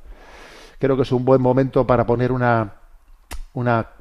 [0.84, 2.73] creo que es un buen momento para poner una,
[3.54, 3.91] una,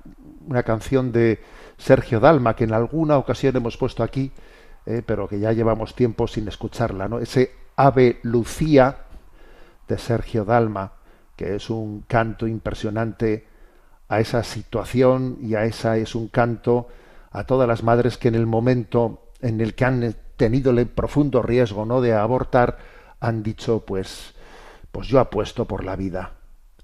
[0.48, 1.40] una canción de
[1.78, 4.32] Sergio Dalma, que en alguna ocasión hemos puesto aquí,
[4.86, 7.20] eh, pero que ya llevamos tiempo sin escucharla, ¿no?
[7.20, 8.96] Ese Ave Lucía
[9.86, 10.94] de Sergio Dalma,
[11.36, 13.46] que es un canto impresionante
[14.12, 16.88] a esa situación y a esa es un canto
[17.30, 21.42] a todas las madres que en el momento en el que han tenido el profundo
[21.42, 22.78] riesgo no de abortar
[23.20, 24.34] han dicho pues
[24.90, 26.32] pues yo apuesto por la vida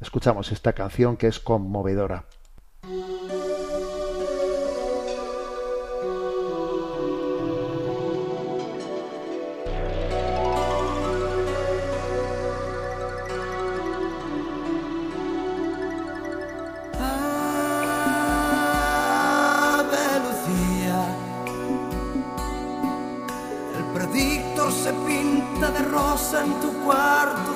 [0.00, 2.24] Escuchamos esta canción que es conmovedora.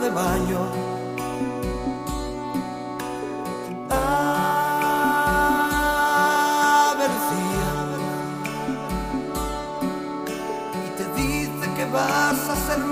[0.03, 0.93] De baño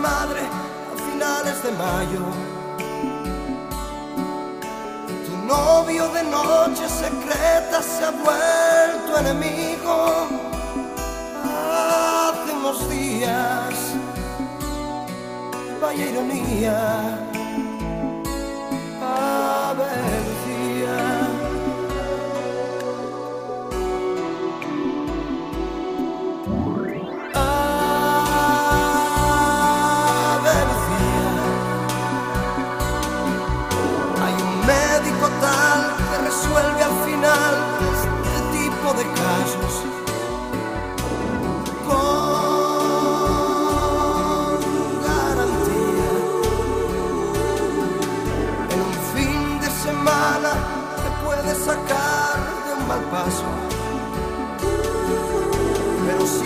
[0.01, 0.40] madre
[0.92, 2.23] a finales de mayo.
[5.27, 9.96] Tu novio de noche secreta se ha vuelto enemigo
[11.44, 13.69] hace unos días.
[15.91, 17.19] Vaya ironía.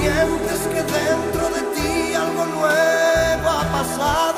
[0.04, 4.33] sientes que dentro de ti algo nuevo ha pasado.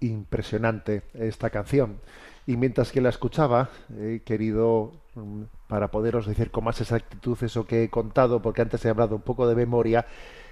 [0.00, 2.00] Impresionante esta canción.
[2.46, 7.66] Y mientras que la escuchaba, he querido, mm, para poderos decir con más exactitud eso
[7.66, 10.06] que he contado, porque antes he hablado un poco de memoria,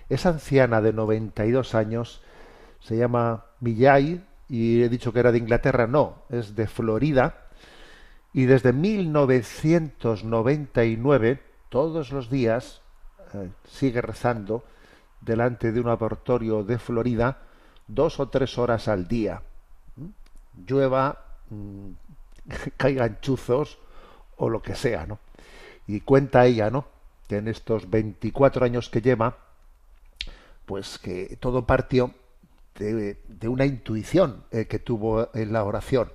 [0.09, 2.23] esa anciana de 92 años
[2.81, 7.49] se llama Millay y he dicho que era de Inglaterra, no, es de Florida.
[8.33, 12.81] Y desde 1999, todos los días,
[13.35, 14.65] eh, sigue rezando
[15.21, 17.43] delante de un laboratorio de Florida
[17.89, 19.43] dos o tres horas al día.
[19.97, 20.09] ¿Mm?
[20.67, 21.91] Llueva, mm,
[22.77, 23.79] caigan chuzos
[24.37, 25.19] o lo que sea, ¿no?
[25.87, 26.87] Y cuenta ella, ¿no?
[27.27, 29.37] Que en estos 24 años que lleva,
[30.67, 32.15] pues que todo partió
[32.79, 36.13] de, una intuición eh, que tuvo en la oración.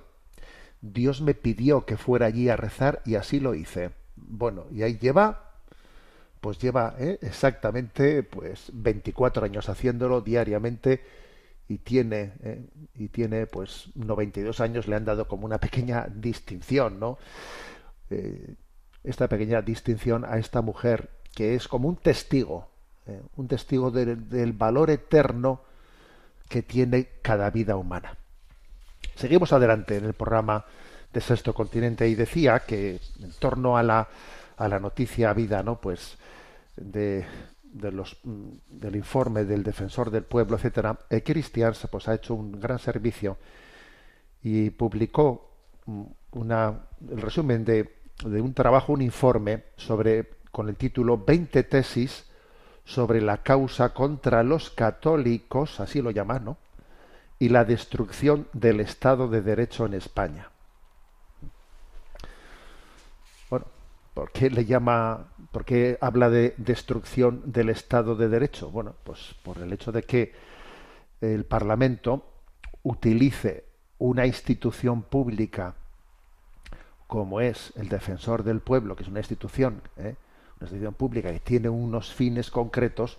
[0.80, 3.90] Dios me pidió que fuera allí a rezar y así lo hice.
[4.16, 5.52] Bueno, y ahí lleva,
[6.40, 7.18] pues lleva ¿eh?
[7.22, 11.02] exactamente pues 24 años haciéndolo diariamente
[11.68, 12.66] y tiene ¿eh?
[12.94, 17.18] y tiene pues 92 años le han dado como una pequeña distinción, ¿no?
[18.10, 18.54] Eh,
[19.02, 22.68] esta pequeña distinción a esta mujer que es como un testigo,
[23.06, 23.20] ¿eh?
[23.36, 25.62] un testigo del, del valor eterno
[26.48, 28.16] que tiene cada vida humana.
[29.14, 30.64] Seguimos adelante en el programa
[31.12, 34.08] de Sexto Continente y decía que en torno a la,
[34.56, 35.80] a la noticia vida, ¿no?
[35.80, 36.18] Pues
[36.76, 37.24] de,
[37.80, 42.78] los, del informe del defensor del pueblo, etcétera, el Christians pues ha hecho un gran
[42.78, 43.36] servicio
[44.42, 45.50] y publicó
[46.32, 52.26] una, el resumen de, de un trabajo, un informe sobre con el título 20 tesis
[52.84, 56.58] sobre la causa contra los católicos, así lo llaman, ¿no?
[57.38, 60.48] y la destrucción del Estado de Derecho en España.
[63.50, 63.66] Bueno,
[64.14, 68.72] ¿por qué le llama, por qué habla de destrucción del Estado de Derecho?
[68.72, 70.32] Bueno, pues por el hecho de que
[71.20, 72.26] el Parlamento
[72.82, 73.62] utilice
[73.98, 75.76] una institución pública
[77.06, 80.16] como es el defensor del pueblo, que es una institución, ¿eh?
[80.56, 83.18] una institución pública que tiene unos fines concretos,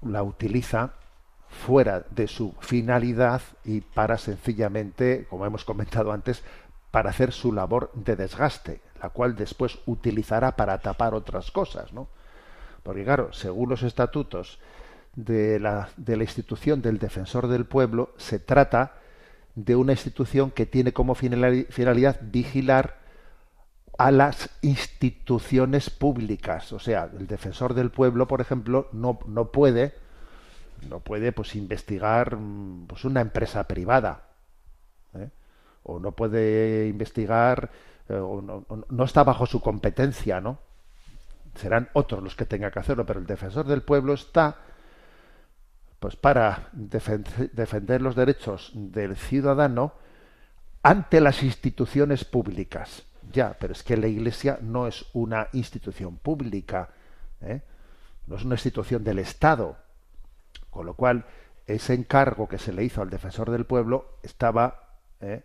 [0.00, 0.94] la utiliza
[1.66, 6.42] fuera de su finalidad y para sencillamente, como hemos comentado antes,
[6.90, 12.08] para hacer su labor de desgaste, la cual después utilizará para tapar otras cosas, ¿no?
[12.82, 14.58] Porque claro, según los estatutos
[15.14, 18.94] de la, de la institución del defensor del pueblo, se trata
[19.54, 22.96] de una institución que tiene como finalidad vigilar
[23.98, 26.72] a las instituciones públicas.
[26.72, 29.92] O sea, el defensor del pueblo, por ejemplo, no, no puede
[30.88, 34.24] no puede pues investigar mm, pues una empresa privada
[35.14, 35.30] ¿eh?
[35.82, 37.70] o no puede investigar
[38.08, 40.58] o no, está bajo su competencia no
[41.54, 44.56] serán otros los que tengan que hacerlo pero el defensor del pueblo está
[45.98, 49.94] pues para defender, los derechos del ciudadano
[50.82, 53.04] ante las instituciones públicas.
[53.32, 56.90] Ya pero es que la iglesia no es una institución pública
[57.40, 57.62] ¿eh?
[58.26, 59.76] no es una institución del estado.
[60.70, 61.24] Con lo cual,
[61.66, 65.42] ese encargo que se le hizo al defensor del pueblo estaba eh,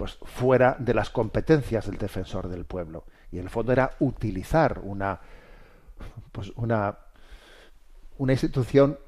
[0.00, 3.04] pues fuera de las competencias del defensor del pueblo.
[3.30, 5.20] Y en el fondo era utilizar una,
[6.32, 6.96] pues una,
[8.16, 8.98] una institución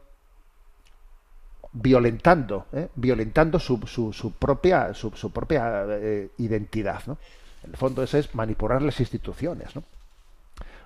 [1.72, 2.90] violentando, ¿eh?
[2.94, 7.00] violentando su, su, propia, su, su propia eh, identidad.
[7.06, 7.16] ¿no?
[7.64, 9.74] En el fondo ese es manipular las instituciones.
[9.74, 9.84] ¿no?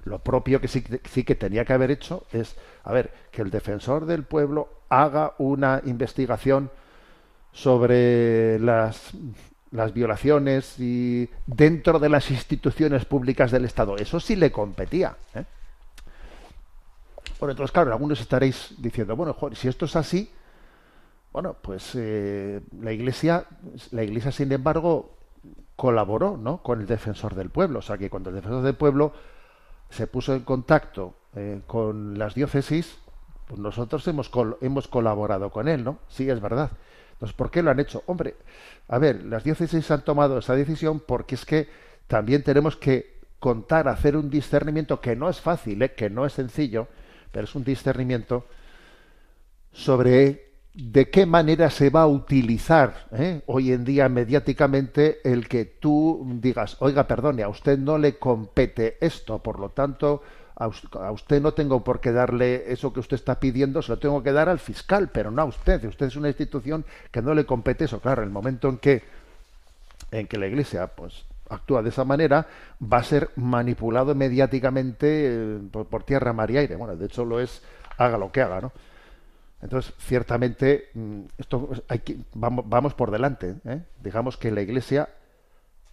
[0.05, 2.55] Lo propio que sí, sí, que tenía que haber hecho es,
[2.85, 6.71] a ver, que el defensor del pueblo haga una investigación
[7.51, 9.13] sobre las,
[9.71, 13.97] las violaciones y dentro de las instituciones públicas del Estado.
[13.97, 15.17] Eso sí le competía.
[15.35, 15.45] ¿eh?
[17.39, 20.31] Bueno, entonces, claro, algunos estaréis diciendo, bueno, si esto es así,
[21.33, 23.45] bueno, pues eh, la Iglesia,
[23.91, 25.17] la Iglesia, sin embargo,
[25.77, 26.63] colaboró, ¿no?
[26.63, 29.13] Con el defensor del pueblo, o sea que cuando el defensor del pueblo
[29.91, 32.97] se puso en contacto eh, con las diócesis,
[33.47, 34.31] pues nosotros hemos,
[34.63, 35.99] hemos colaborado con él, ¿no?
[36.09, 36.71] Sí, es verdad.
[37.17, 38.03] Entonces, ¿por qué lo han hecho?
[38.07, 38.37] Hombre,
[38.89, 41.69] a ver, las diócesis han tomado esa decisión porque es que
[42.07, 45.93] también tenemos que contar, hacer un discernimiento que no es fácil, ¿eh?
[45.93, 46.89] que no es sencillo,
[47.33, 48.47] pero es un discernimiento
[49.73, 53.41] sobre de qué manera se va a utilizar ¿eh?
[53.47, 58.99] hoy en día mediáticamente el que tú digas, oiga, perdone, a usted no le compete
[59.01, 60.23] esto, por lo tanto,
[60.57, 60.69] a
[61.13, 64.33] usted no tengo por qué darle eso que usted está pidiendo, se lo tengo que
[64.33, 65.85] dar al fiscal, pero no a usted.
[65.85, 68.01] Usted es una institución que no le compete eso.
[68.01, 69.03] Claro, el momento en que
[70.11, 72.47] en que la Iglesia pues actúa de esa manera
[72.83, 76.77] va a ser manipulado mediáticamente eh, por, tierra, mar y aire.
[76.77, 77.63] Bueno, de hecho lo es,
[77.99, 78.73] haga lo que haga, ¿no?
[79.63, 83.57] Entonces, ciertamente, mm, esto hay que, vamos, vamos por delante.
[83.65, 83.83] ¿eh?
[84.03, 85.09] Digamos que la Iglesia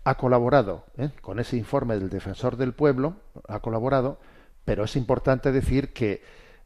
[0.03, 1.09] ha colaborado ¿eh?
[1.21, 3.15] con ese informe del defensor del pueblo,
[3.47, 4.17] ha colaborado,
[4.65, 6.21] pero es importante decir que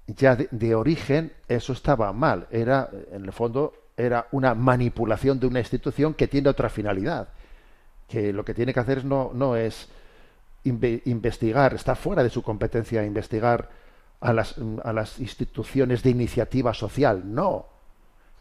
[0.08, 2.48] ya de, origen eso estaba mal.
[2.52, 7.30] Era, en el fondo, era una manipulación de una institución que tiene otra finalidad.
[8.08, 9.90] Que lo que tiene que hacer no, no es
[10.64, 13.70] investigar, está fuera de su competencia investigar
[14.20, 17.24] a las, a las instituciones de iniciativa social.
[17.26, 17.66] No.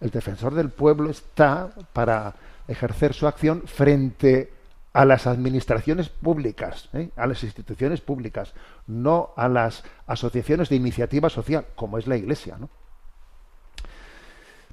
[0.01, 2.35] El defensor del pueblo está para
[2.69, 4.53] ejercer su acción frente
[4.97, 7.11] a las administraciones públicas, ¿eh?
[7.17, 8.55] a las instituciones públicas,
[8.87, 12.57] no a las asociaciones de iniciativa social, como es la Iglesia.
[12.59, 12.71] ¿no?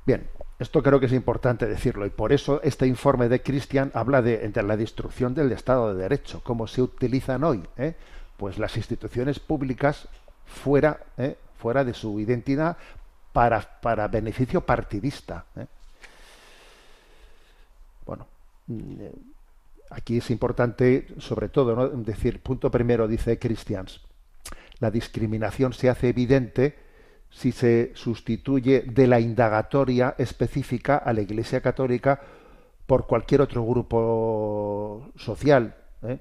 [0.05, 4.21] Bien, esto creo que es importante decirlo y por eso este informe de Christian habla
[4.21, 7.97] de, la destrucción del Estado de Derecho, cómo se utilizan hoy, ¿eh?
[8.37, 10.07] pues las instituciones públicas
[10.45, 11.37] fuera, ¿eh?
[11.57, 12.77] fuera de su identidad
[13.33, 15.43] para, para beneficio partidista.
[18.05, 18.25] Bueno.
[19.89, 21.87] Aquí es importante, sobre todo, ¿no?
[21.89, 24.01] decir, punto primero, dice Christians,
[24.79, 26.75] la discriminación se hace evidente
[27.29, 32.21] si se sustituye de la indagatoria específica a la Iglesia Católica
[32.85, 35.75] por cualquier otro grupo social.
[36.03, 36.19] ¿eh?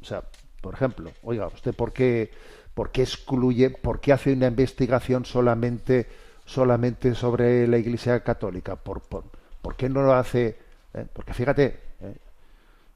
[0.00, 0.22] O sea,
[0.60, 2.30] por ejemplo, oiga, ¿usted por qué,
[2.74, 6.06] por qué excluye, por qué hace una investigación solamente,
[6.44, 8.76] solamente sobre la Iglesia Católica?
[8.76, 9.24] ¿Por, por,
[9.62, 10.58] por qué no lo hace?
[10.92, 11.06] ¿Eh?
[11.12, 11.89] Porque fíjate,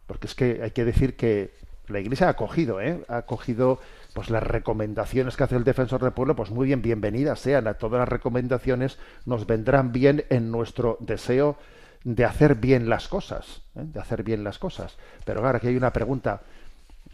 [0.06, 1.52] porque es que hay que decir que
[1.88, 3.04] la Iglesia ha cogido, ¿eh?
[3.08, 3.78] ha cogido
[4.14, 7.66] pues las recomendaciones que hace el defensor del pueblo, pues muy bien, bienvenidas sean.
[7.66, 11.56] A todas las recomendaciones nos vendrán bien en nuestro deseo
[12.04, 13.82] de hacer bien las cosas, ¿eh?
[13.84, 14.96] de hacer bien las cosas.
[15.24, 16.42] Pero ahora aquí hay una pregunta,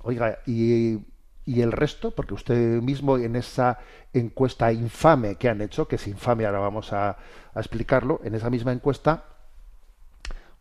[0.03, 0.99] oiga, ¿y,
[1.47, 2.13] ¿y el resto?
[2.13, 3.79] Porque usted mismo en esa
[4.13, 7.17] encuesta infame que han hecho, que es infame, ahora vamos a
[7.57, 9.25] explicarlo, en esa misma encuesta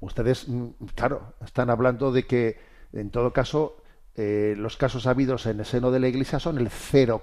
[0.01, 2.59] Ustedes, mm, claro, están hablando de que,
[2.93, 3.77] en todo caso,
[4.15, 7.21] eh, los casos habidos en el seno de la Iglesia son el 0,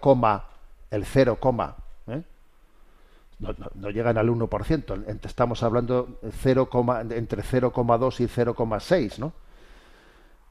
[0.91, 1.39] el 0,
[2.09, 2.23] ¿eh?
[3.39, 5.25] no, llegan al 1%.
[5.25, 6.69] Estamos hablando 0,
[7.11, 9.33] entre 0,2 y 0,6, ¿no?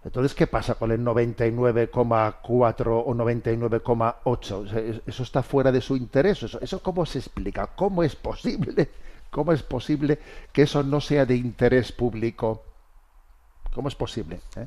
[0.03, 5.01] Entonces, ¿qué pasa con el 99,4 o 99,8?
[5.07, 6.43] Eso está fuera de su interés.
[6.43, 7.71] ¿Eso, ¿Eso cómo se explica?
[7.75, 8.87] ¿Cómo es posible?
[9.35, 10.17] ¿Cómo es posible
[10.53, 12.63] que eso no sea de interés público?
[13.73, 14.39] ¿Cómo es posible?
[14.55, 14.65] Eh?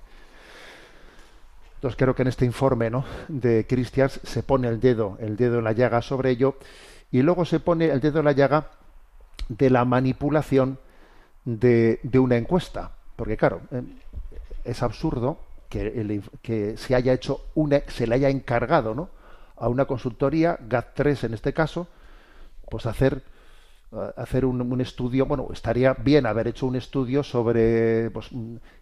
[1.76, 3.02] Entonces creo que en este informe ¿no?
[3.28, 6.58] de Christians se pone el dedo, el dedo en la llaga sobre ello,
[7.10, 8.68] y luego se pone el dedo en la llaga
[9.48, 10.78] de la manipulación
[11.46, 12.90] de, una encuesta.
[13.16, 13.82] Porque claro, eh,
[14.64, 15.38] es absurdo
[15.70, 19.08] que, que, se haya hecho una, se le haya encargado ¿no?
[19.56, 21.88] a una consultoría, GAT3 en este caso,
[22.68, 23.22] pues hacer
[24.16, 28.28] hacer un, estudio, bueno, estaría bien haber hecho un estudio sobre pues,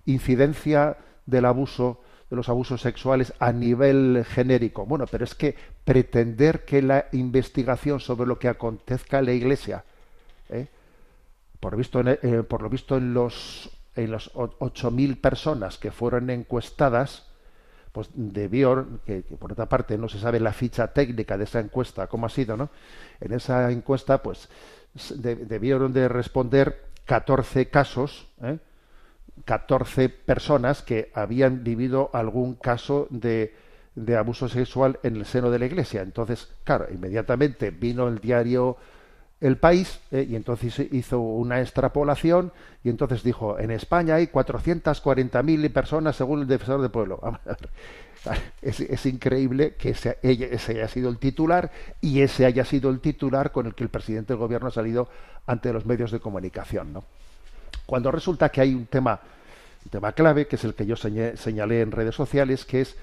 [0.04, 0.96] incidencia
[1.26, 4.84] del abuso, de los abusos sexuales a nivel genérico.
[4.84, 5.54] Bueno, pero es que
[5.84, 9.84] pretender que la investigación sobre lo que acontezca en la Iglesia,
[10.48, 10.66] ¿eh?
[11.60, 17.24] por, visto eh, por lo visto en los en los 8.000 personas que fueron encuestadas,
[17.92, 21.60] pues debió, que, que, por otra parte no se sabe la ficha técnica de esa
[21.60, 22.68] encuesta, cómo ha sido, ¿no?
[23.20, 24.50] En esa encuesta, pues
[25.16, 28.58] debieron de responder 14 casos, ¿eh?
[29.44, 33.54] 14 personas que habían vivido algún caso de,
[33.94, 36.02] de, abuso sexual en el seno de la Iglesia.
[36.02, 38.76] Entonces, claro, inmediatamente vino el diario
[39.40, 40.26] El País ¿eh?
[40.28, 46.46] y entonces hizo una extrapolación y entonces dijo, en España hay 440.000 personas según el
[46.46, 47.20] defensor del pueblo.
[48.62, 51.70] Es, increíble que ese, ese, haya sido el titular
[52.00, 55.08] y ese haya sido el titular con el que el presidente del gobierno ha salido
[55.46, 56.92] ante los medios de comunicación.
[56.92, 57.04] ¿no?
[57.86, 59.20] Cuando resulta que hay un tema,
[59.84, 62.96] un tema clave, que es el que yo señalé en redes sociales, que es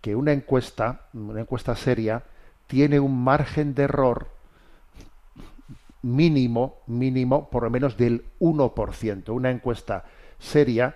[0.00, 2.22] que una encuesta, una encuesta seria,
[2.66, 4.28] tiene un margen de error
[6.02, 9.30] mínimo, mínimo, por lo menos del 1%.
[9.30, 10.04] Una encuesta
[10.38, 10.94] seria,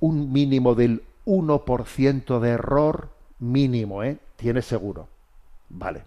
[0.00, 4.18] un mínimo del 1% de error mínimo, ¿eh?
[4.36, 5.08] Tiene seguro.
[5.68, 6.04] Vale.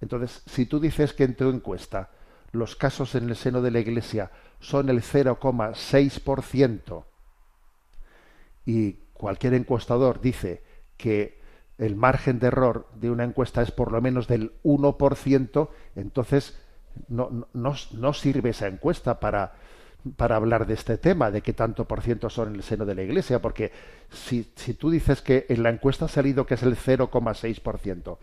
[0.00, 2.10] Entonces, si tú dices que en tu encuesta
[2.52, 7.04] los casos en el seno de la Iglesia son el 0,6%
[8.66, 10.62] y cualquier encuestador dice
[10.96, 11.40] que
[11.78, 16.58] el margen de error de una encuesta es por lo menos del 1%, entonces
[17.08, 19.54] no, no, sirve esa encuesta para,
[20.16, 22.94] para hablar de este tema, de qué tanto por ciento son en el seno de
[22.94, 23.72] la Iglesia, porque
[24.10, 28.18] si, si tú dices que en la encuesta ha salido que es el 0,6%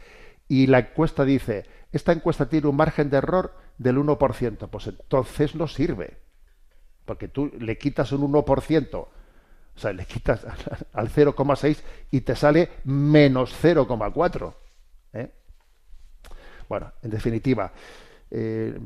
[0.47, 5.55] y la encuesta dice, esta encuesta tiene un margen de error del 1%, pues entonces
[5.55, 6.17] no sirve,
[7.05, 9.09] porque tú le quitas un 1%, o
[9.79, 10.45] sea, le quitas
[10.93, 11.77] al 0,6
[12.11, 14.53] y te sale menos 0,4.
[15.13, 15.31] ¿eh?
[16.67, 17.71] Bueno, en definitiva,
[18.31, 18.77] eh,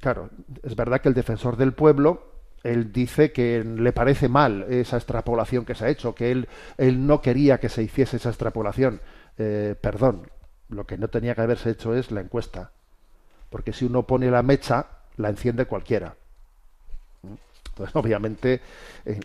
[0.00, 0.30] claro,
[0.62, 2.32] es verdad que el defensor del pueblo,
[2.62, 7.06] él dice que le parece mal esa extrapolación que se ha hecho, que él, él
[7.06, 9.00] no quería que se hiciese esa extrapolación.
[9.36, 10.30] Eh, perdón,
[10.68, 12.72] lo que no tenía que haberse hecho es la encuesta,
[13.50, 14.86] porque si uno pone la mecha,
[15.16, 16.16] la enciende cualquiera.
[17.70, 18.60] Entonces, obviamente,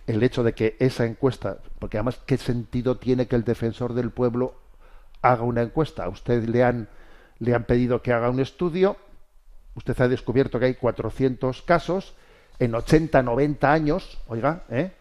[0.05, 4.11] el hecho de que esa encuesta, porque además, ¿qué sentido tiene que el defensor del
[4.11, 4.53] pueblo
[5.23, 6.03] haga una encuesta?
[6.03, 6.87] A usted le han,
[7.39, 8.95] le han pedido que haga un estudio,
[9.75, 12.13] usted ha descubierto que hay 400 casos
[12.59, 14.91] en 80, 90 años, oiga, ¿eh?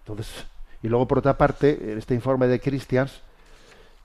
[0.00, 0.46] Entonces,
[0.82, 3.20] y luego por otra parte, este informe de Christians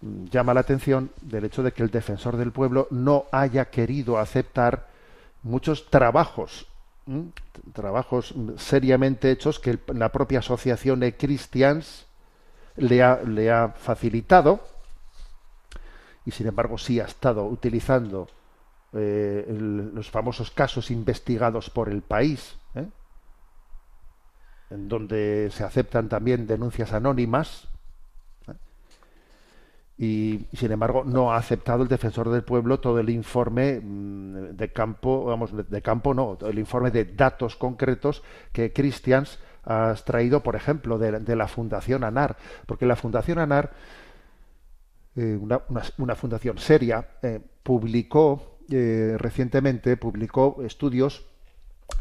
[0.01, 4.17] mm, llama la atención del hecho de que el defensor del pueblo no haya querido
[4.19, 4.87] aceptar
[5.43, 6.67] muchos trabajos
[7.73, 12.05] trabajos seriamente hechos que la propia asociación de Christians
[12.75, 14.59] le ha, le ha facilitado
[16.25, 18.27] y sin embargo sí ha estado utilizando
[18.97, 19.45] eh,
[19.93, 22.87] los famosos casos investigados por el país, ¿eh?
[24.69, 27.69] en donde se aceptan también denuncias anónimas
[29.97, 34.71] y sin embargo no ha aceptado el defensor del pueblo todo el informe mm, de
[34.71, 38.21] campo vamos de campo no el informe de datos concretos
[38.51, 42.37] que Christians ha extraído por ejemplo de, la fundación ANAR
[42.67, 43.71] porque la fundación ANAR
[45.15, 51.25] eh, una, fundación seria eh, publicó eh, recientemente publicó estudios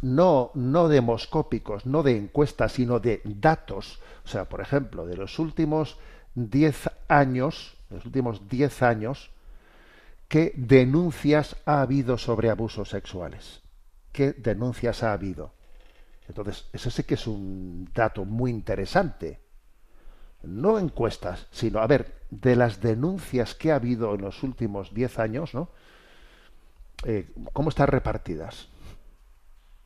[0.03, 4.01] no, no demoscópicos, no de encuestas, sino de datos.
[4.25, 5.99] O sea, por ejemplo, de los últimos
[6.35, 9.31] 10 años, los últimos 10 años,
[10.29, 13.63] ¿qué denuncias ha habido sobre abusos sexuales?
[14.13, 15.53] ¿Qué denuncias ha habido?
[16.29, 19.41] Entonces, ese sí que es un dato muy interesante.
[20.43, 25.19] No encuestas, sino, a ver, de las denuncias que ha habido en los últimos 10
[25.19, 25.71] años, ¿no?
[27.09, 28.67] Eh, ¿Cómo están repartidas?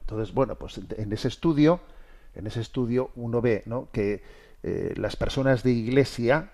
[0.00, 1.80] Entonces, bueno, pues en ese estudio,
[2.34, 3.62] en ese estudio uno ve
[3.92, 4.22] que
[4.62, 6.52] eh, las personas de iglesia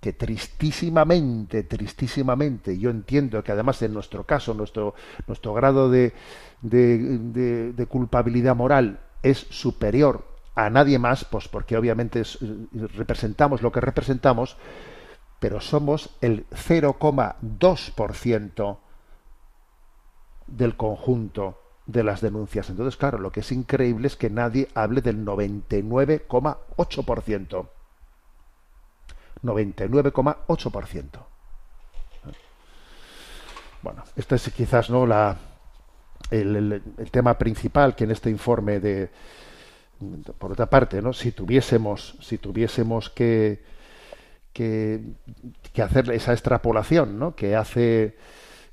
[0.00, 4.94] que tristísimamente, tristísimamente, yo entiendo que además en nuestro caso, nuestro,
[5.26, 6.14] nuestro grado de,
[7.86, 12.22] culpabilidad moral es superior a nadie más, pues porque obviamente
[12.94, 14.56] representamos lo que representamos,
[15.38, 18.78] pero somos el 0,2%
[20.48, 22.70] del conjunto de las denuncias.
[22.70, 27.66] Entonces, claro, lo que es increíble es que nadie hable del 99,8%.
[29.42, 31.20] 99,8%.
[33.82, 35.36] Bueno, este es quizás no la
[36.30, 39.08] el, tema principal que en este informe de
[40.38, 41.12] por otra parte, ¿no?
[41.12, 43.62] Si tuviésemos si tuviésemos que
[44.52, 45.00] que,
[45.72, 47.36] que hacer esa extrapolación, ¿no?
[47.36, 48.16] Que hace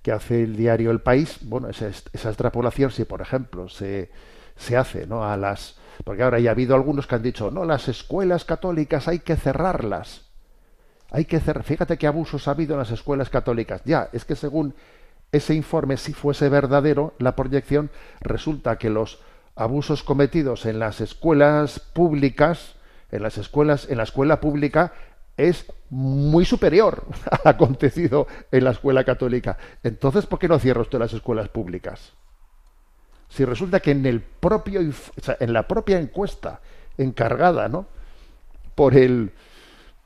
[0.06, 4.12] que hace el diario El País, bueno, esa, esa extrapolación, si por ejemplo se,
[4.56, 5.26] se hace, ¿no?
[5.26, 9.08] A las porque ahora ya ha habido algunos que han dicho, no, las escuelas católicas
[9.08, 10.28] hay que cerrarlas.
[11.10, 13.82] Hay que hacer, fíjate qué abusos ha habido en las escuelas católicas.
[13.84, 14.76] Ya, es que según
[15.32, 17.89] ese informe, si fuese verdadero la proyección,
[18.22, 19.24] resulta que los
[19.56, 22.76] abusos cometidos en las escuelas públicas,
[23.10, 24.93] en las escuelas, en la escuela pública,
[25.38, 29.57] es muy superior al acontecido en la escuela católica.
[29.83, 32.13] Entonces, ¿por qué no cierra usted las escuelas públicas?
[33.29, 36.61] Si resulta que en el propio, en la propia encuesta
[36.97, 37.88] encargada, ¿no?
[38.75, 39.31] Por el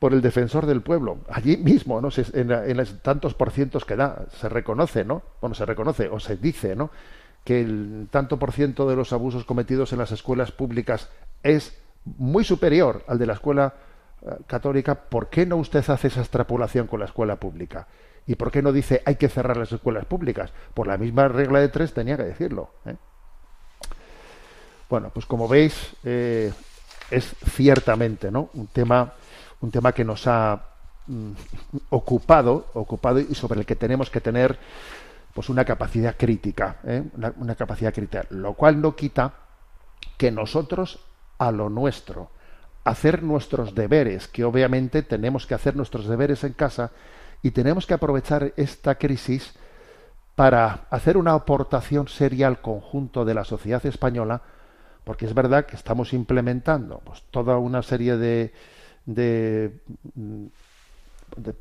[0.00, 1.18] por el defensor del pueblo.
[1.28, 2.08] Allí mismo, ¿no?
[2.32, 5.22] En, los tantos por cientos que da, se reconoce, ¿no?
[5.42, 6.90] Bueno, se reconoce o se dice, ¿no?
[7.44, 11.10] Que el tanto por ciento de los abusos cometidos en las escuelas públicas
[11.42, 13.74] es muy superior al de la escuela
[14.46, 14.94] católica.
[14.94, 17.86] ¿Por qué no usted hace esa extrapolación con la escuela pública?
[18.26, 20.52] ¿Y por qué no dice hay que cerrar las escuelas públicas?
[20.74, 22.70] Por la misma regla de tres tenía que decirlo.
[22.86, 22.96] ¿eh?
[24.88, 26.52] Bueno, pues como veis, eh,
[27.10, 28.50] es ciertamente ¿no?
[28.54, 29.14] un tema
[29.60, 30.60] un tema que nos ha
[31.06, 31.32] mm,
[31.90, 34.58] ocupado, ocupado y sobre el que tenemos que tener
[35.34, 37.04] pues una capacidad crítica, ¿eh?
[37.36, 39.32] una, capacidad crítica, lo cual no quita
[40.16, 40.98] que nosotros
[41.38, 42.30] a lo nuestro,
[42.84, 46.92] hacer nuestros deberes, que obviamente tenemos que hacer nuestros deberes en casa
[47.42, 49.54] y tenemos que aprovechar esta crisis
[50.34, 54.42] para hacer una aportación seria al conjunto de la sociedad española,
[55.04, 58.52] porque es verdad que estamos implementando pues, toda una serie de,
[59.06, 59.72] de,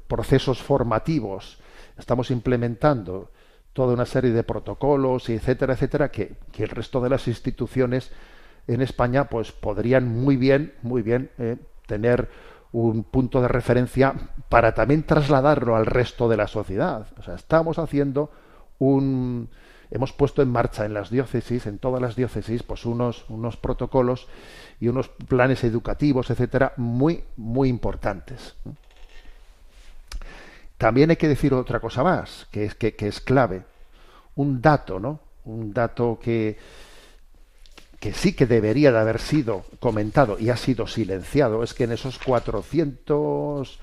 [0.07, 1.59] procesos formativos,
[1.97, 3.31] estamos implementando
[3.73, 8.11] toda una serie de protocolos, etcétera, etcétera, que, el resto de las instituciones
[8.73, 11.57] en España pues podrían muy bien, muy bien eh,
[11.87, 12.29] tener
[12.71, 14.13] un punto de referencia
[14.47, 17.07] para también trasladarlo al resto de la sociedad.
[17.17, 18.31] O sea, estamos haciendo
[18.77, 19.49] un,
[19.91, 24.27] hemos puesto en marcha en las diócesis, en todas las diócesis, pues unos, unos protocolos
[24.79, 28.55] y unos planes educativos, etcétera, muy, muy importantes.
[30.77, 33.63] También hay que decir otra cosa más, que es, que, es clave.
[34.35, 35.19] Un dato, ¿no?
[35.43, 36.57] Un dato que,
[37.99, 41.91] que sí que debería de haber sido comentado y ha sido silenciado, es que en
[41.91, 43.79] esos 400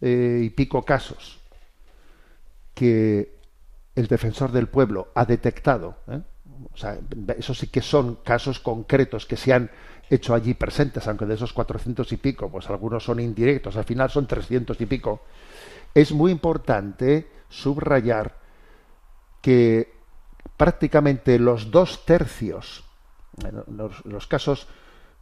[0.00, 1.38] eh, y pico casos
[2.74, 3.36] que
[3.94, 6.20] el defensor del pueblo ha detectado, ¿eh?
[6.72, 6.98] o sea,
[7.36, 9.70] eso sí que son casos concretos que se han
[10.08, 14.10] hecho allí presentes, aunque de esos 400 y pico, pues algunos son indirectos, al final
[14.10, 15.22] son 300 y pico,
[15.94, 18.36] es muy importante subrayar
[19.42, 19.92] que
[20.56, 22.84] prácticamente los dos tercios,
[24.04, 24.66] los, casos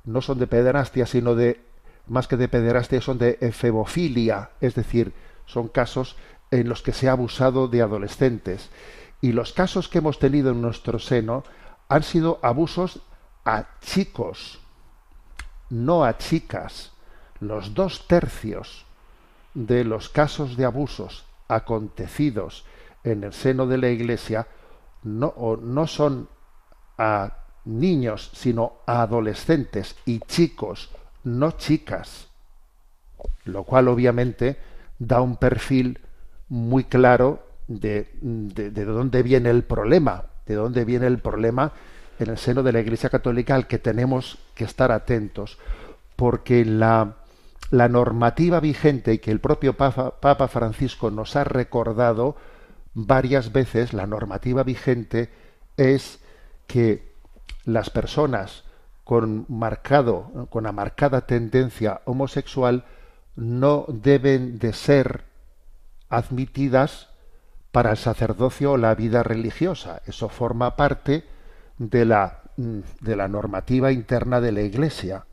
[0.04, 1.60] no son de pederastia, sino de,
[2.06, 5.12] más que de pederastia, son de efebofilia, es decir,
[5.46, 6.16] son casos
[6.50, 8.70] en los que se ha abusado de adolescentes.
[9.20, 11.44] Y los casos que hemos tenido en nuestro seno
[11.88, 13.00] han sido abusos
[13.44, 14.60] a chicos,
[15.70, 16.92] no a chicas.
[17.40, 18.86] Los dos tercios
[19.54, 22.64] de los casos de abusos acontecidos
[23.04, 24.48] en el seno de la Iglesia
[25.02, 26.28] no, no son
[26.98, 30.90] a niños, sino adolescentes y chicos,
[31.24, 32.28] no chicas.
[33.44, 34.56] Lo cual obviamente
[34.98, 36.00] da un perfil
[36.48, 41.72] muy claro de, de, dónde viene el problema, de dónde viene el problema
[42.18, 45.58] en el seno de la Iglesia Católica al que tenemos que estar atentos,
[46.14, 47.16] porque la,
[47.70, 52.36] la normativa vigente y que el propio Papa, Papa, Francisco nos ha recordado
[52.94, 55.28] varias veces, la normativa vigente
[55.76, 56.20] es
[56.66, 57.15] que
[57.66, 58.64] las personas
[59.04, 62.84] con marcado, con una marcada tendencia homosexual
[63.36, 65.24] no deben de ser
[66.08, 67.08] admitidas
[67.70, 70.00] para el sacerdocio o la vida religiosa.
[70.06, 71.24] Eso forma parte
[71.76, 75.26] de la, de la normativa interna de la Iglesia.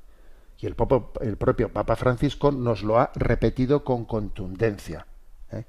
[0.60, 0.76] Y el,
[1.22, 5.06] el, propio Papa Francisco nos lo ha repetido con contundencia.
[5.52, 5.64] ¿eh?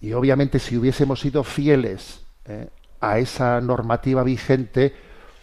[0.00, 2.68] Y obviamente si hubiésemos sido fieles ¿eh?
[3.00, 4.94] a esa normativa vigente,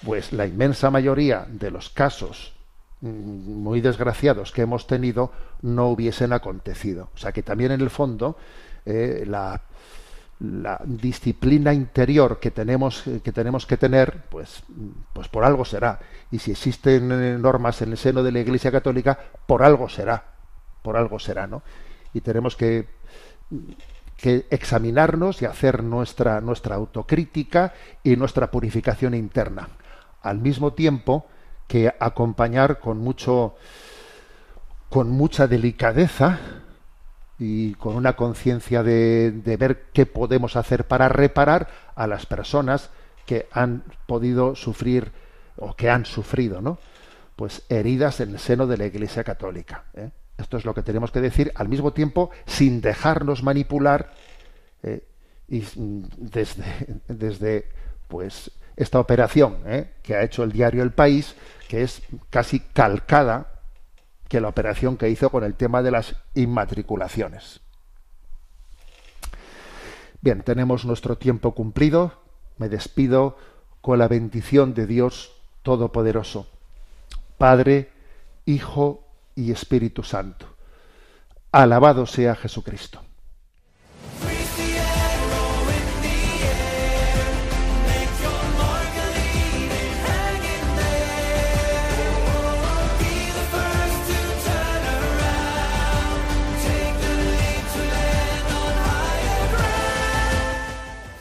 [0.05, 2.53] pues la inmensa mayoría de los casos
[3.03, 7.09] Mm, muy desgraciados que hemos tenido no hubiesen acontecido.
[7.13, 8.37] O sea que también en el fondo
[8.85, 9.61] eh, la,
[10.85, 14.63] disciplina interior que tenemos, eh, que tenemos que tener, pues,
[15.11, 15.99] pues por algo será.
[16.31, 20.23] Y si existen eh, normas en el seno de la Iglesia Católica, por algo será.
[20.81, 21.61] Por algo será, ¿no?
[22.13, 22.87] Y tenemos que,
[24.15, 29.67] que examinarnos y hacer nuestra, nuestra autocrítica y nuestra purificación interna.
[30.23, 31.27] Al mismo tiempo,
[31.67, 33.55] que acompañar con mucho
[34.89, 36.39] con mucha delicadeza
[37.39, 42.91] y con una conciencia de, de, ver qué podemos hacer para reparar a las personas
[43.25, 45.11] que han podido sufrir
[45.57, 46.77] o que han sufrido, ¿no?
[47.35, 49.85] Pues heridas en el seno de la Iglesia Católica.
[49.95, 50.11] ¿eh?
[50.37, 54.13] Esto es lo que tenemos que decir al mismo tiempo sin dejarnos manipular
[54.83, 55.03] ¿eh?
[55.47, 55.63] y
[56.17, 56.63] desde,
[57.07, 57.69] desde
[58.07, 59.93] pues esta operación ¿eh?
[60.01, 61.35] que ha hecho el diario El País
[61.67, 63.53] que es casi calcada
[64.27, 67.61] que la operación que hizo con el tema de las inmatriculaciones.
[70.21, 72.13] Bien, tenemos nuestro tiempo cumplido.
[72.57, 73.37] Me despido
[73.81, 76.47] con la bendición de Dios Todopoderoso,
[77.37, 77.91] Padre,
[78.45, 79.03] Hijo
[79.35, 80.45] y Espíritu Santo.
[81.51, 83.01] Alabado sea Jesucristo.